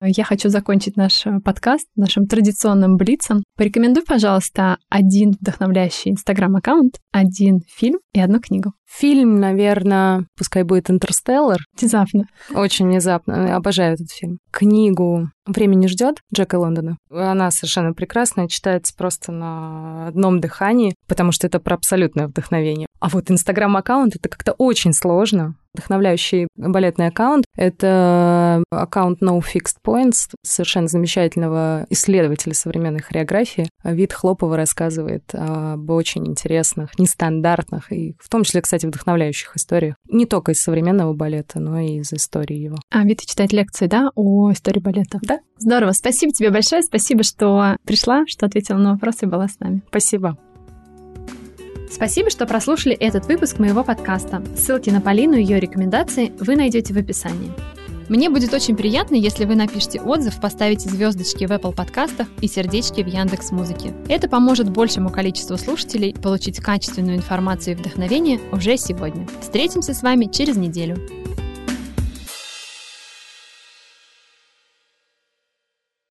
Я 0.00 0.22
хочу 0.22 0.48
закончить 0.48 0.96
наш 0.96 1.26
э, 1.26 1.40
подкаст 1.40 1.88
нашим 1.96 2.26
традиционным 2.26 2.96
блицем. 2.96 3.42
Порекомендуй, 3.56 4.04
пожалуйста, 4.04 4.78
один 4.88 5.32
вдохновляющий 5.32 6.12
инстаграм-аккаунт, 6.12 7.00
один 7.10 7.62
фильм 7.66 7.98
и 8.12 8.20
одну 8.20 8.38
книгу. 8.38 8.74
Фильм, 8.88 9.40
наверное, 9.40 10.24
пускай 10.36 10.62
будет 10.62 10.88
«Интерстеллар». 10.88 11.58
Внезапно. 11.78 12.26
Очень 12.54 12.86
внезапно. 12.86 13.56
Обожаю 13.56 13.94
этот 13.94 14.10
фильм. 14.12 14.38
Книгу 14.52 15.30
«Время 15.46 15.74
не 15.74 15.88
ждет» 15.88 16.20
Джека 16.32 16.60
Лондона. 16.60 16.96
Она 17.10 17.50
совершенно 17.50 17.92
прекрасная, 17.92 18.46
читается 18.46 18.94
просто 18.96 19.32
на 19.32 20.06
одном 20.06 20.40
дыхании, 20.40 20.94
потому 21.08 21.32
что 21.32 21.48
это 21.48 21.58
про 21.58 21.74
абсолютное 21.74 22.28
вдохновение. 22.28 22.86
А 23.00 23.08
вот 23.08 23.32
инстаграм-аккаунт— 23.32 24.14
это 24.16 24.28
как-то 24.28 24.52
очень 24.52 24.92
сложно 24.92 25.56
вдохновляющий 25.78 26.48
балетный 26.56 27.06
аккаунт. 27.06 27.44
Это 27.56 28.62
аккаунт 28.70 29.22
No 29.22 29.40
Fixed 29.40 29.76
Points, 29.84 30.28
совершенно 30.42 30.88
замечательного 30.88 31.86
исследователя 31.90 32.54
современной 32.54 33.00
хореографии. 33.00 33.68
Вид 33.84 34.12
Хлопова 34.12 34.56
рассказывает 34.56 35.24
об 35.32 35.88
очень 35.90 36.26
интересных, 36.26 36.98
нестандартных 36.98 37.92
и 37.92 38.14
в 38.20 38.28
том 38.28 38.42
числе, 38.42 38.60
кстати, 38.62 38.86
вдохновляющих 38.86 39.56
историях. 39.56 39.94
Не 40.08 40.26
только 40.26 40.52
из 40.52 40.62
современного 40.62 41.12
балета, 41.14 41.60
но 41.60 41.78
и 41.78 41.98
из 41.98 42.12
истории 42.12 42.56
его. 42.56 42.76
А, 42.90 43.04
Вита 43.04 43.24
читает 43.26 43.52
лекции, 43.52 43.86
да, 43.86 44.10
о 44.14 44.50
истории 44.52 44.80
балета? 44.80 45.18
Да. 45.22 45.40
Здорово. 45.58 45.92
Спасибо 45.92 46.32
тебе 46.32 46.50
большое. 46.50 46.82
Спасибо, 46.82 47.22
что 47.22 47.76
пришла, 47.84 48.24
что 48.26 48.46
ответила 48.46 48.78
на 48.78 48.92
вопросы 48.92 49.26
и 49.26 49.28
была 49.28 49.48
с 49.48 49.58
нами. 49.60 49.82
Спасибо. 49.88 50.38
Спасибо, 51.90 52.30
что 52.30 52.46
прослушали 52.46 52.94
этот 52.94 53.26
выпуск 53.26 53.58
моего 53.58 53.82
подкаста. 53.82 54.42
Ссылки 54.56 54.90
на 54.90 55.00
Полину 55.00 55.36
и 55.36 55.42
ее 55.42 55.58
рекомендации 55.58 56.32
вы 56.38 56.56
найдете 56.56 56.94
в 56.94 56.98
описании. 56.98 57.52
Мне 58.08 58.30
будет 58.30 58.54
очень 58.54 58.74
приятно, 58.74 59.16
если 59.16 59.44
вы 59.44 59.54
напишите 59.54 60.00
отзыв, 60.00 60.40
поставите 60.40 60.88
звездочки 60.88 61.44
в 61.44 61.50
Apple 61.50 61.74
подкастах 61.74 62.26
и 62.40 62.48
сердечки 62.48 63.02
в 63.02 63.06
Яндекс 63.06 63.50
Музыке. 63.50 63.92
Это 64.08 64.28
поможет 64.28 64.70
большему 64.70 65.10
количеству 65.10 65.58
слушателей 65.58 66.14
получить 66.14 66.58
качественную 66.58 67.18
информацию 67.18 67.74
и 67.74 67.76
вдохновение 67.76 68.40
уже 68.50 68.78
сегодня. 68.78 69.26
Встретимся 69.42 69.92
с 69.92 70.02
вами 70.02 70.24
через 70.26 70.56
неделю. 70.56 70.96